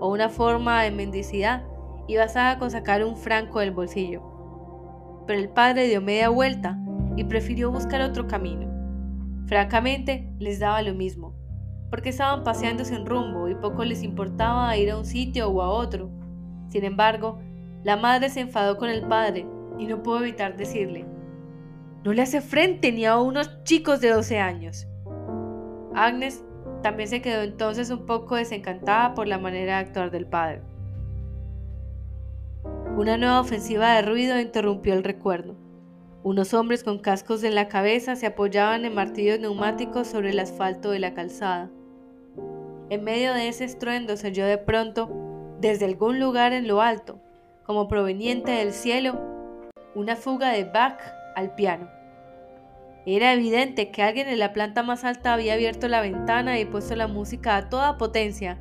o 0.00 0.10
una 0.10 0.30
forma 0.30 0.82
de 0.82 0.90
mendicidad 0.90 1.62
y 2.08 2.16
basada 2.16 2.58
con 2.58 2.72
sacar 2.72 3.04
un 3.04 3.16
franco 3.16 3.60
del 3.60 3.70
bolsillo. 3.70 5.22
Pero 5.28 5.38
el 5.38 5.50
padre 5.50 5.86
dio 5.86 6.00
media 6.00 6.28
vuelta 6.28 6.76
y 7.14 7.22
prefirió 7.22 7.70
buscar 7.70 8.00
otro 8.00 8.26
camino. 8.26 8.66
Francamente, 9.46 10.34
les 10.40 10.58
daba 10.58 10.82
lo 10.82 10.92
mismo, 10.92 11.36
porque 11.88 12.08
estaban 12.08 12.42
paseando 12.42 12.84
sin 12.84 13.06
rumbo 13.06 13.48
y 13.48 13.54
poco 13.54 13.84
les 13.84 14.02
importaba 14.02 14.76
ir 14.76 14.90
a 14.90 14.98
un 14.98 15.04
sitio 15.04 15.50
o 15.50 15.62
a 15.62 15.70
otro. 15.70 16.10
Sin 16.68 16.82
embargo, 16.82 17.38
la 17.82 17.96
madre 17.96 18.28
se 18.28 18.40
enfadó 18.40 18.76
con 18.76 18.90
el 18.90 19.06
padre 19.06 19.46
y 19.78 19.86
no 19.86 20.02
pudo 20.02 20.20
evitar 20.20 20.56
decirle, 20.56 21.06
no 22.04 22.12
le 22.12 22.22
hace 22.22 22.40
frente 22.40 22.92
ni 22.92 23.04
a 23.04 23.18
unos 23.18 23.62
chicos 23.64 24.00
de 24.00 24.10
12 24.10 24.38
años. 24.38 24.86
Agnes 25.94 26.44
también 26.82 27.08
se 27.08 27.20
quedó 27.20 27.42
entonces 27.42 27.90
un 27.90 28.06
poco 28.06 28.36
desencantada 28.36 29.14
por 29.14 29.28
la 29.28 29.38
manera 29.38 29.76
de 29.76 29.84
actuar 29.84 30.10
del 30.10 30.26
padre. 30.26 30.62
Una 32.96 33.16
nueva 33.16 33.40
ofensiva 33.40 33.94
de 33.94 34.02
ruido 34.02 34.40
interrumpió 34.40 34.94
el 34.94 35.04
recuerdo. 35.04 35.56
Unos 36.22 36.52
hombres 36.52 36.84
con 36.84 36.98
cascos 36.98 37.44
en 37.44 37.54
la 37.54 37.68
cabeza 37.68 38.16
se 38.16 38.26
apoyaban 38.26 38.84
en 38.84 38.94
martillos 38.94 39.40
neumáticos 39.40 40.06
sobre 40.06 40.30
el 40.30 40.38
asfalto 40.38 40.90
de 40.90 40.98
la 40.98 41.14
calzada. 41.14 41.70
En 42.90 43.04
medio 43.04 43.32
de 43.32 43.48
ese 43.48 43.64
estruendo 43.64 44.16
se 44.16 44.28
oyó 44.28 44.44
de 44.44 44.58
pronto, 44.58 45.10
desde 45.60 45.86
algún 45.86 46.18
lugar 46.18 46.52
en 46.52 46.66
lo 46.66 46.82
alto, 46.82 47.20
como 47.70 47.86
proveniente 47.86 48.50
del 48.50 48.72
cielo, 48.72 49.20
una 49.94 50.16
fuga 50.16 50.50
de 50.50 50.64
Bach 50.64 50.98
al 51.36 51.54
piano. 51.54 51.88
Era 53.06 53.32
evidente 53.32 53.92
que 53.92 54.02
alguien 54.02 54.26
en 54.26 54.40
la 54.40 54.52
planta 54.52 54.82
más 54.82 55.04
alta 55.04 55.34
había 55.34 55.54
abierto 55.54 55.86
la 55.86 56.00
ventana 56.00 56.58
y 56.58 56.64
puesto 56.64 56.96
la 56.96 57.06
música 57.06 57.56
a 57.56 57.68
toda 57.68 57.96
potencia 57.96 58.58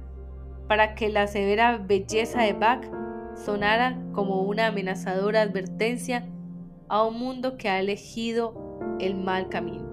para 0.67 0.93
que 0.93 1.09
la 1.09 1.25
severa 1.25 1.79
belleza 1.79 2.43
de 2.43 2.53
Bach 2.53 2.85
sonara 3.33 3.99
como 4.13 4.43
una 4.43 4.67
amenazadora 4.67 5.41
advertencia 5.41 6.29
a 6.87 7.03
un 7.03 7.17
mundo 7.17 7.57
que 7.57 7.67
ha 7.67 7.79
elegido 7.79 8.53
el 8.99 9.15
mal 9.15 9.49
camino. 9.49 9.89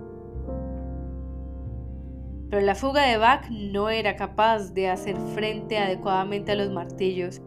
Pero 2.50 2.61
la 2.61 2.74
fuga 2.74 3.07
de 3.07 3.16
Bach 3.16 3.48
no 3.48 3.88
era 3.88 4.14
capaz 4.14 4.74
de 4.74 4.90
hacer 4.90 5.16
frente 5.35 5.79
adecuadamente 5.79 6.52
a 6.52 6.57
los 6.57 6.68
martillos 6.68 7.40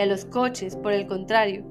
a 0.00 0.06
los 0.06 0.24
coches, 0.24 0.76
por 0.76 0.92
el 0.92 1.06
contrario, 1.06 1.64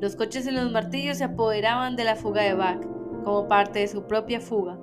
los 0.00 0.16
coches 0.16 0.46
y 0.46 0.50
los 0.50 0.70
martillos 0.72 1.18
se 1.18 1.24
apoderaban 1.24 1.94
de 1.94 2.04
la 2.04 2.16
fuga 2.16 2.42
de 2.42 2.54
Bach 2.54 2.80
como 3.24 3.46
parte 3.46 3.78
de 3.78 3.88
su 3.88 4.06
propia 4.06 4.40
fuga. 4.40 4.76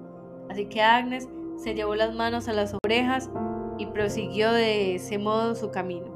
Así 0.49 0.65
que 0.67 0.81
Agnes 0.81 1.27
se 1.57 1.75
llevó 1.75 1.95
las 1.95 2.15
manos 2.15 2.47
a 2.47 2.53
las 2.53 2.73
orejas 2.85 3.29
y 3.77 3.85
prosiguió 3.87 4.51
de 4.51 4.95
ese 4.95 5.17
modo 5.17 5.55
su 5.55 5.71
camino. 5.71 6.07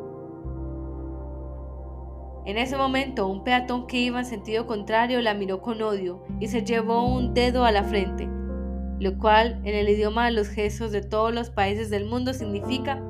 En 2.46 2.58
ese 2.58 2.76
momento, 2.76 3.28
un 3.28 3.44
peatón 3.44 3.88
que 3.88 4.00
iba 4.00 4.20
en 4.20 4.26
sentido 4.26 4.68
contrario 4.68 5.22
la 5.22 5.34
miró 5.34 5.62
con 5.62 5.82
odio 5.82 6.24
y 6.40 6.48
se 6.48 6.64
llevó 6.64 7.06
un 7.06 7.34
dedo 7.34 7.64
a 7.64 7.72
la 7.72 7.84
frente, 7.84 8.28
lo 9.00 9.18
cual 9.18 9.62
en 9.64 9.76
el 9.76 9.88
idioma 9.88 10.26
de 10.26 10.32
los 10.32 10.50
gestos 10.50 10.92
de 10.92 11.02
todos 11.02 11.34
los 11.34 11.50
países 11.50 11.90
del 11.90 12.06
mundo 12.06 12.34
significa 12.34 13.02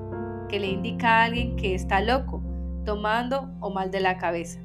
que 0.50 0.60
le 0.60 0.68
indica 0.68 1.22
a 1.22 1.24
alguien 1.26 1.56
que 1.56 1.74
está 1.74 2.02
loco, 2.02 2.44
tomando 2.84 3.50
o 3.60 3.70
mal 3.70 3.92
de 3.92 4.00
la 4.00 4.18
cabeza. 4.18 4.60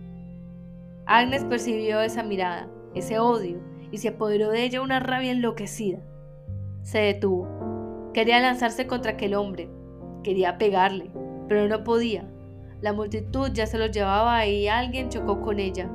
Agnes 1.07 1.45
percibió 1.45 2.01
esa 2.01 2.23
mirada, 2.23 2.69
ese 2.95 3.19
odio, 3.19 3.61
y 3.91 3.99
se 3.99 4.09
apoderó 4.09 4.51
de 4.51 4.65
ella 4.65 4.83
una 4.83 5.01
rabia 5.01 5.33
enloquecida. 5.33 6.01
Se 6.83 6.99
detuvo. 6.99 8.11
Quería 8.13 8.41
lanzarse 8.41 8.87
contra 8.87 9.13
aquel 9.13 9.35
hombre. 9.35 9.71
Quería 10.23 10.59
pegarle, 10.59 11.11
pero 11.49 11.69
no 11.69 11.85
podía. 11.85 12.29
La 12.81 12.93
multitud 12.93 13.51
ya 13.53 13.67
se 13.67 13.79
lo 13.79 13.87
llevaba 13.87 14.47
y 14.47 14.69
alguien 14.69 15.09
chocó 15.09 15.41
con 15.41 15.59
ella, 15.59 15.91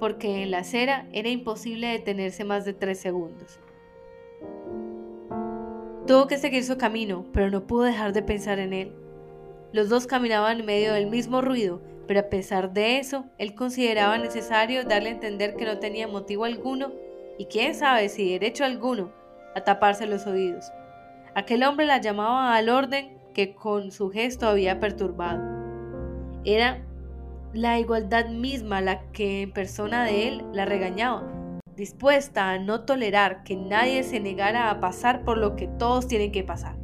porque 0.00 0.42
en 0.42 0.50
la 0.50 0.58
acera 0.58 1.08
era 1.12 1.28
imposible 1.28 1.88
detenerse 1.88 2.44
más 2.44 2.64
de 2.64 2.72
tres 2.72 2.98
segundos. 2.98 3.60
Tuvo 6.06 6.26
que 6.26 6.38
seguir 6.38 6.64
su 6.64 6.78
camino, 6.78 7.26
pero 7.32 7.50
no 7.50 7.66
pudo 7.66 7.82
dejar 7.82 8.14
de 8.14 8.22
pensar 8.22 8.58
en 8.58 8.72
él. 8.72 9.07
Los 9.72 9.88
dos 9.88 10.06
caminaban 10.06 10.60
en 10.60 10.66
medio 10.66 10.94
del 10.94 11.08
mismo 11.08 11.42
ruido, 11.42 11.82
pero 12.06 12.20
a 12.20 12.30
pesar 12.30 12.72
de 12.72 12.98
eso, 12.98 13.26
él 13.36 13.54
consideraba 13.54 14.16
necesario 14.16 14.84
darle 14.84 15.10
a 15.10 15.12
entender 15.12 15.56
que 15.56 15.66
no 15.66 15.78
tenía 15.78 16.08
motivo 16.08 16.44
alguno 16.44 16.92
y 17.38 17.46
quién 17.46 17.74
sabe 17.74 18.08
si 18.08 18.32
derecho 18.32 18.64
alguno 18.64 19.12
a 19.54 19.62
taparse 19.62 20.06
los 20.06 20.26
oídos. 20.26 20.72
Aquel 21.34 21.62
hombre 21.64 21.84
la 21.84 22.00
llamaba 22.00 22.56
al 22.56 22.70
orden 22.70 23.18
que 23.34 23.54
con 23.54 23.92
su 23.92 24.10
gesto 24.10 24.48
había 24.48 24.80
perturbado. 24.80 25.42
Era 26.44 26.82
la 27.52 27.78
igualdad 27.78 28.28
misma 28.28 28.80
la 28.80 29.02
que 29.12 29.42
en 29.42 29.52
persona 29.52 30.04
de 30.04 30.28
él 30.28 30.44
la 30.52 30.64
regañaba, 30.64 31.30
dispuesta 31.76 32.50
a 32.50 32.58
no 32.58 32.84
tolerar 32.84 33.44
que 33.44 33.54
nadie 33.54 34.02
se 34.02 34.18
negara 34.18 34.70
a 34.70 34.80
pasar 34.80 35.24
por 35.24 35.38
lo 35.38 35.56
que 35.56 35.68
todos 35.68 36.08
tienen 36.08 36.32
que 36.32 36.42
pasar. 36.42 36.76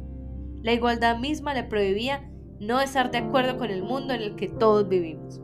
La 0.61 0.71
igualdad 0.71 1.17
misma 1.17 1.53
le 1.53 1.63
prohibía 1.63 2.29
no 2.59 2.79
estar 2.79 3.11
de 3.11 3.17
acuerdo 3.17 3.57
con 3.57 3.69
el 3.69 3.83
mundo 3.83 4.13
en 4.13 4.21
el 4.21 4.35
que 4.35 4.47
todos 4.47 4.87
vivimos. 4.87 5.41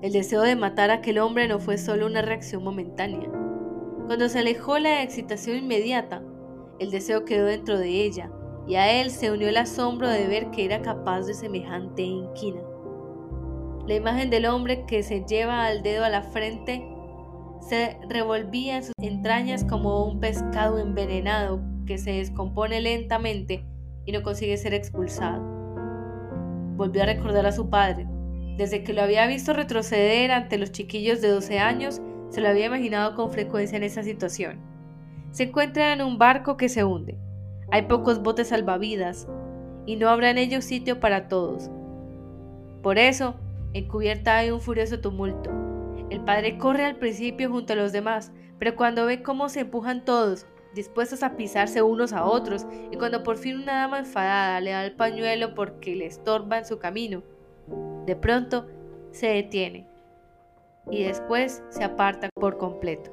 El 0.00 0.12
deseo 0.12 0.42
de 0.42 0.56
matar 0.56 0.90
a 0.90 0.94
aquel 0.94 1.18
hombre 1.18 1.46
no 1.46 1.60
fue 1.60 1.78
solo 1.78 2.06
una 2.06 2.22
reacción 2.22 2.64
momentánea. 2.64 3.30
Cuando 4.06 4.28
se 4.28 4.40
alejó 4.40 4.78
la 4.78 5.02
excitación 5.02 5.58
inmediata, 5.58 6.22
el 6.78 6.90
deseo 6.90 7.24
quedó 7.24 7.46
dentro 7.46 7.78
de 7.78 7.88
ella 7.88 8.30
y 8.66 8.76
a 8.76 9.00
él 9.00 9.10
se 9.10 9.30
unió 9.30 9.48
el 9.48 9.56
asombro 9.56 10.08
de 10.08 10.26
ver 10.26 10.50
que 10.50 10.64
era 10.64 10.82
capaz 10.82 11.22
de 11.22 11.34
semejante 11.34 12.02
inquina. 12.02 12.60
La 13.86 13.94
imagen 13.94 14.30
del 14.30 14.46
hombre 14.46 14.86
que 14.86 15.02
se 15.02 15.24
lleva 15.24 15.66
al 15.66 15.82
dedo 15.82 16.04
a 16.04 16.08
la 16.08 16.22
frente 16.22 16.88
se 17.60 17.98
revolvía 18.08 18.76
en 18.76 18.84
sus 18.84 18.94
entrañas 19.00 19.64
como 19.64 20.04
un 20.04 20.20
pescado 20.20 20.78
envenenado 20.78 21.60
que 21.86 21.98
se 21.98 22.12
descompone 22.12 22.80
lentamente 22.80 23.64
y 24.04 24.12
no 24.12 24.22
consigue 24.22 24.56
ser 24.56 24.74
expulsado. 24.74 25.42
Volvió 26.76 27.02
a 27.02 27.06
recordar 27.06 27.46
a 27.46 27.52
su 27.52 27.68
padre, 27.70 28.06
desde 28.56 28.84
que 28.84 28.92
lo 28.92 29.02
había 29.02 29.26
visto 29.26 29.54
retroceder 29.54 30.30
ante 30.30 30.58
los 30.58 30.72
chiquillos 30.72 31.20
de 31.22 31.28
12 31.28 31.58
años, 31.58 32.02
se 32.28 32.40
lo 32.40 32.48
había 32.48 32.66
imaginado 32.66 33.14
con 33.14 33.30
frecuencia 33.30 33.76
en 33.76 33.82
esa 33.82 34.02
situación. 34.02 34.60
Se 35.30 35.44
encuentra 35.44 35.92
en 35.92 36.02
un 36.02 36.18
barco 36.18 36.58
que 36.58 36.68
se 36.68 36.84
hunde. 36.84 37.18
Hay 37.70 37.82
pocos 37.82 38.22
botes 38.22 38.48
salvavidas 38.48 39.26
y 39.86 39.96
no 39.96 40.10
habrá 40.10 40.30
en 40.30 40.38
ellos 40.38 40.64
sitio 40.64 41.00
para 41.00 41.28
todos. 41.28 41.70
Por 42.82 42.98
eso, 42.98 43.36
en 43.72 43.88
cubierta 43.88 44.36
hay 44.36 44.50
un 44.50 44.60
furioso 44.60 45.00
tumulto. 45.00 45.50
El 46.10 46.20
padre 46.20 46.58
corre 46.58 46.84
al 46.84 46.96
principio 46.96 47.50
junto 47.50 47.72
a 47.72 47.76
los 47.76 47.92
demás, 47.92 48.32
pero 48.58 48.76
cuando 48.76 49.06
ve 49.06 49.22
cómo 49.22 49.48
se 49.48 49.60
empujan 49.60 50.04
todos, 50.04 50.46
dispuestos 50.74 51.22
a 51.22 51.36
pisarse 51.36 51.82
unos 51.82 52.12
a 52.12 52.24
otros, 52.24 52.66
y 52.90 52.96
cuando 52.96 53.22
por 53.22 53.36
fin 53.36 53.58
una 53.58 53.80
dama 53.80 53.98
enfadada 53.98 54.60
le 54.60 54.70
da 54.70 54.84
el 54.84 54.92
pañuelo 54.92 55.54
porque 55.54 55.94
le 55.96 56.06
estorba 56.06 56.58
en 56.58 56.64
su 56.64 56.78
camino, 56.78 57.22
de 58.06 58.16
pronto 58.16 58.66
se 59.10 59.28
detiene 59.28 59.86
y 60.90 61.04
después 61.04 61.62
se 61.70 61.84
aparta 61.84 62.28
por 62.34 62.58
completo. 62.58 63.10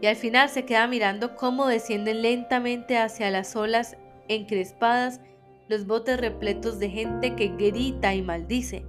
Y 0.00 0.06
al 0.06 0.16
final 0.16 0.48
se 0.48 0.64
queda 0.64 0.86
mirando 0.86 1.36
cómo 1.36 1.66
descienden 1.66 2.22
lentamente 2.22 2.98
hacia 2.98 3.30
las 3.30 3.56
olas 3.56 3.96
encrespadas 4.28 5.20
los 5.68 5.86
botes 5.86 6.20
repletos 6.20 6.78
de 6.78 6.90
gente 6.90 7.34
que 7.34 7.48
grita 7.48 8.14
y 8.14 8.22
maldice. 8.22 8.84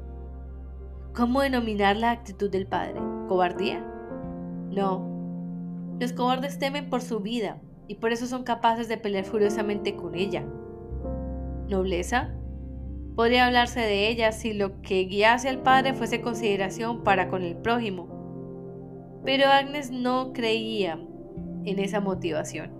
¿Cómo 1.15 1.41
denominar 1.41 1.97
la 1.97 2.11
actitud 2.11 2.51
del 2.51 2.67
padre? 2.67 2.99
¿Cobardía? 3.27 3.79
No. 4.69 5.16
Los 5.99 6.13
cobardes 6.13 6.59
temen 6.59 6.89
por 6.89 7.01
su 7.01 7.21
vida 7.21 7.59
y 7.87 7.95
por 7.95 8.11
eso 8.11 8.27
son 8.27 8.43
capaces 8.43 8.87
de 8.87 8.97
pelear 8.97 9.25
furiosamente 9.25 9.95
con 9.95 10.13
ella. 10.13 10.45
¿Nobleza? 11.67 12.35
Podría 13.15 13.47
hablarse 13.47 13.79
de 13.79 14.07
ella 14.07 14.31
si 14.31 14.53
lo 14.53 14.81
que 14.81 15.05
guiase 15.05 15.49
al 15.49 15.63
padre 15.63 15.95
fuese 15.95 16.21
consideración 16.21 17.03
para 17.03 17.29
con 17.29 17.41
el 17.41 17.57
prójimo. 17.57 19.21
Pero 19.25 19.47
Agnes 19.47 19.89
no 19.89 20.33
creía 20.33 20.99
en 21.65 21.79
esa 21.79 21.99
motivación. 21.99 22.71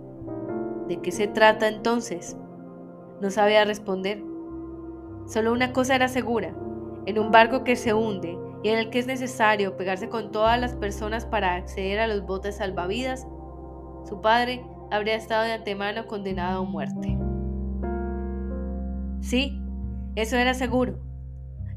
¿De 0.86 1.00
qué 1.00 1.10
se 1.10 1.26
trata 1.26 1.66
entonces? 1.66 2.36
No 3.20 3.30
sabía 3.30 3.64
responder. 3.64 4.22
Solo 5.26 5.52
una 5.52 5.72
cosa 5.72 5.96
era 5.96 6.06
segura. 6.06 6.54
En 7.04 7.18
un 7.18 7.32
barco 7.32 7.64
que 7.64 7.74
se 7.74 7.92
hunde 7.92 8.38
y 8.62 8.70
en 8.70 8.78
el 8.78 8.90
que 8.90 8.98
es 8.98 9.06
necesario 9.06 9.76
pegarse 9.76 10.08
con 10.08 10.32
todas 10.32 10.60
las 10.60 10.74
personas 10.74 11.24
para 11.24 11.54
acceder 11.54 12.00
a 12.00 12.08
los 12.08 12.26
botes 12.26 12.56
salvavidas, 12.56 13.26
su 14.08 14.20
padre 14.20 14.64
habría 14.90 15.14
estado 15.14 15.44
de 15.44 15.52
antemano 15.52 16.06
condenado 16.06 16.62
a 16.62 16.64
muerte. 16.64 17.18
Sí, 19.20 19.60
eso 20.16 20.36
era 20.36 20.54
seguro. 20.54 20.98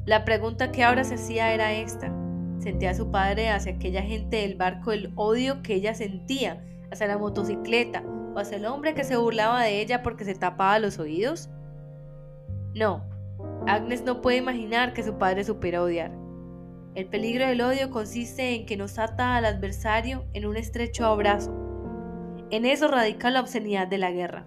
La 0.04 0.24
pregunta 0.24 0.72
que 0.72 0.82
ahora 0.82 1.04
se 1.04 1.14
hacía 1.14 1.52
era 1.52 1.72
esta. 1.72 2.12
¿Sentía 2.58 2.94
su 2.94 3.10
padre 3.10 3.50
hacia 3.50 3.72
aquella 3.72 4.02
gente 4.02 4.38
del 4.38 4.56
barco 4.56 4.92
el 4.92 5.12
odio 5.16 5.62
que 5.62 5.74
ella 5.74 5.94
sentía 5.94 6.64
hacia 6.90 7.08
la 7.08 7.18
motocicleta 7.18 8.02
o 8.34 8.38
hacia 8.38 8.56
el 8.56 8.66
hombre 8.66 8.94
que 8.94 9.04
se 9.04 9.16
burlaba 9.16 9.62
de 9.62 9.80
ella 9.80 10.02
porque 10.02 10.24
se 10.24 10.34
tapaba 10.34 10.78
los 10.78 10.98
oídos? 10.98 11.50
No, 12.74 13.04
Agnes 13.66 14.04
no 14.04 14.22
puede 14.22 14.38
imaginar 14.38 14.92
que 14.92 15.02
su 15.02 15.18
padre 15.18 15.44
supiera 15.44 15.82
odiar. 15.82 16.21
El 16.94 17.06
peligro 17.06 17.46
del 17.46 17.62
odio 17.62 17.90
consiste 17.90 18.54
en 18.54 18.66
que 18.66 18.76
nos 18.76 18.98
ata 18.98 19.36
al 19.36 19.46
adversario 19.46 20.26
en 20.34 20.44
un 20.44 20.58
estrecho 20.58 21.06
abrazo. 21.06 21.50
En 22.50 22.66
eso 22.66 22.86
radica 22.86 23.30
la 23.30 23.40
obscenidad 23.40 23.86
de 23.86 23.96
la 23.96 24.10
guerra, 24.10 24.46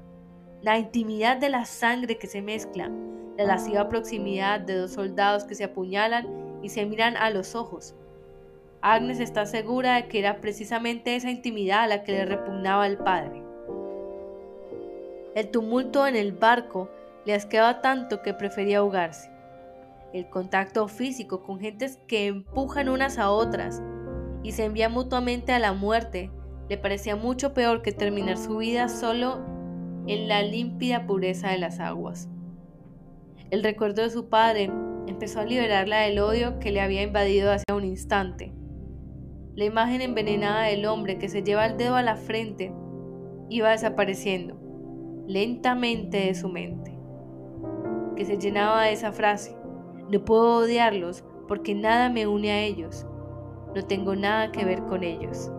la 0.61 0.77
intimidad 0.77 1.37
de 1.37 1.49
la 1.49 1.65
sangre 1.65 2.19
que 2.19 2.27
se 2.27 2.43
mezcla, 2.43 2.91
la 3.35 3.45
lasciva 3.45 3.89
proximidad 3.89 4.59
de 4.59 4.77
dos 4.77 4.91
soldados 4.91 5.45
que 5.45 5.55
se 5.55 5.63
apuñalan 5.63 6.59
y 6.61 6.69
se 6.69 6.85
miran 6.85 7.17
a 7.17 7.31
los 7.31 7.55
ojos. 7.55 7.95
Agnes 8.79 9.19
está 9.19 9.47
segura 9.47 9.95
de 9.95 10.07
que 10.07 10.19
era 10.19 10.39
precisamente 10.39 11.15
esa 11.15 11.31
intimidad 11.31 11.89
la 11.89 12.03
que 12.03 12.11
le 12.11 12.25
repugnaba 12.25 12.83
al 12.83 12.99
padre. 12.99 13.41
El 15.33 15.49
tumulto 15.49 16.05
en 16.05 16.15
el 16.15 16.31
barco 16.31 16.91
le 17.25 17.33
asqueaba 17.33 17.81
tanto 17.81 18.21
que 18.21 18.35
prefería 18.35 18.77
ahogarse. 18.77 19.34
El 20.15 20.29
contacto 20.29 20.87
físico 20.87 21.43
con 21.43 21.59
gentes 21.59 21.99
que 22.07 22.27
empujan 22.27 22.87
unas 22.87 23.17
a 23.17 23.31
otras 23.31 23.83
y 24.43 24.53
se 24.53 24.63
envían 24.63 24.93
mutuamente 24.93 25.51
a 25.51 25.59
la 25.59 25.73
muerte, 25.73 26.31
le 26.69 26.77
parecía 26.77 27.17
mucho 27.17 27.53
peor 27.53 27.81
que 27.81 27.91
terminar 27.91 28.37
su 28.37 28.55
vida 28.55 28.87
solo 28.87 29.45
en 30.07 30.29
la 30.29 30.41
límpida 30.41 31.05
pureza 31.05 31.49
de 31.49 31.57
las 31.57 31.81
aguas. 31.81 32.29
El 33.51 33.61
recuerdo 33.61 34.03
de 34.03 34.09
su 34.09 34.29
padre 34.29 34.71
empezó 35.05 35.41
a 35.41 35.45
liberarla 35.45 35.99
del 35.99 36.19
odio 36.19 36.59
que 36.59 36.71
le 36.71 36.79
había 36.79 37.03
invadido 37.03 37.51
hace 37.51 37.65
un 37.73 37.83
instante. 37.83 38.53
La 39.53 39.65
imagen 39.65 39.99
envenenada 39.99 40.67
del 40.67 40.85
hombre 40.85 41.17
que 41.17 41.27
se 41.27 41.43
lleva 41.43 41.65
el 41.65 41.75
dedo 41.75 41.97
a 41.97 42.03
la 42.03 42.15
frente 42.15 42.73
iba 43.49 43.71
desapareciendo 43.71 44.57
lentamente 45.27 46.27
de 46.27 46.35
su 46.35 46.47
mente, 46.47 46.97
que 48.15 48.23
se 48.23 48.37
llenaba 48.37 48.83
de 48.83 48.93
esa 48.93 49.11
frase, 49.11 49.57
no 50.09 50.23
puedo 50.23 50.57
odiarlos 50.57 51.23
porque 51.47 51.75
nada 51.75 52.09
me 52.09 52.27
une 52.27 52.51
a 52.51 52.61
ellos, 52.61 53.05
no 53.75 53.85
tengo 53.85 54.15
nada 54.15 54.51
que 54.51 54.65
ver 54.65 54.83
con 54.83 55.03
ellos. 55.03 55.51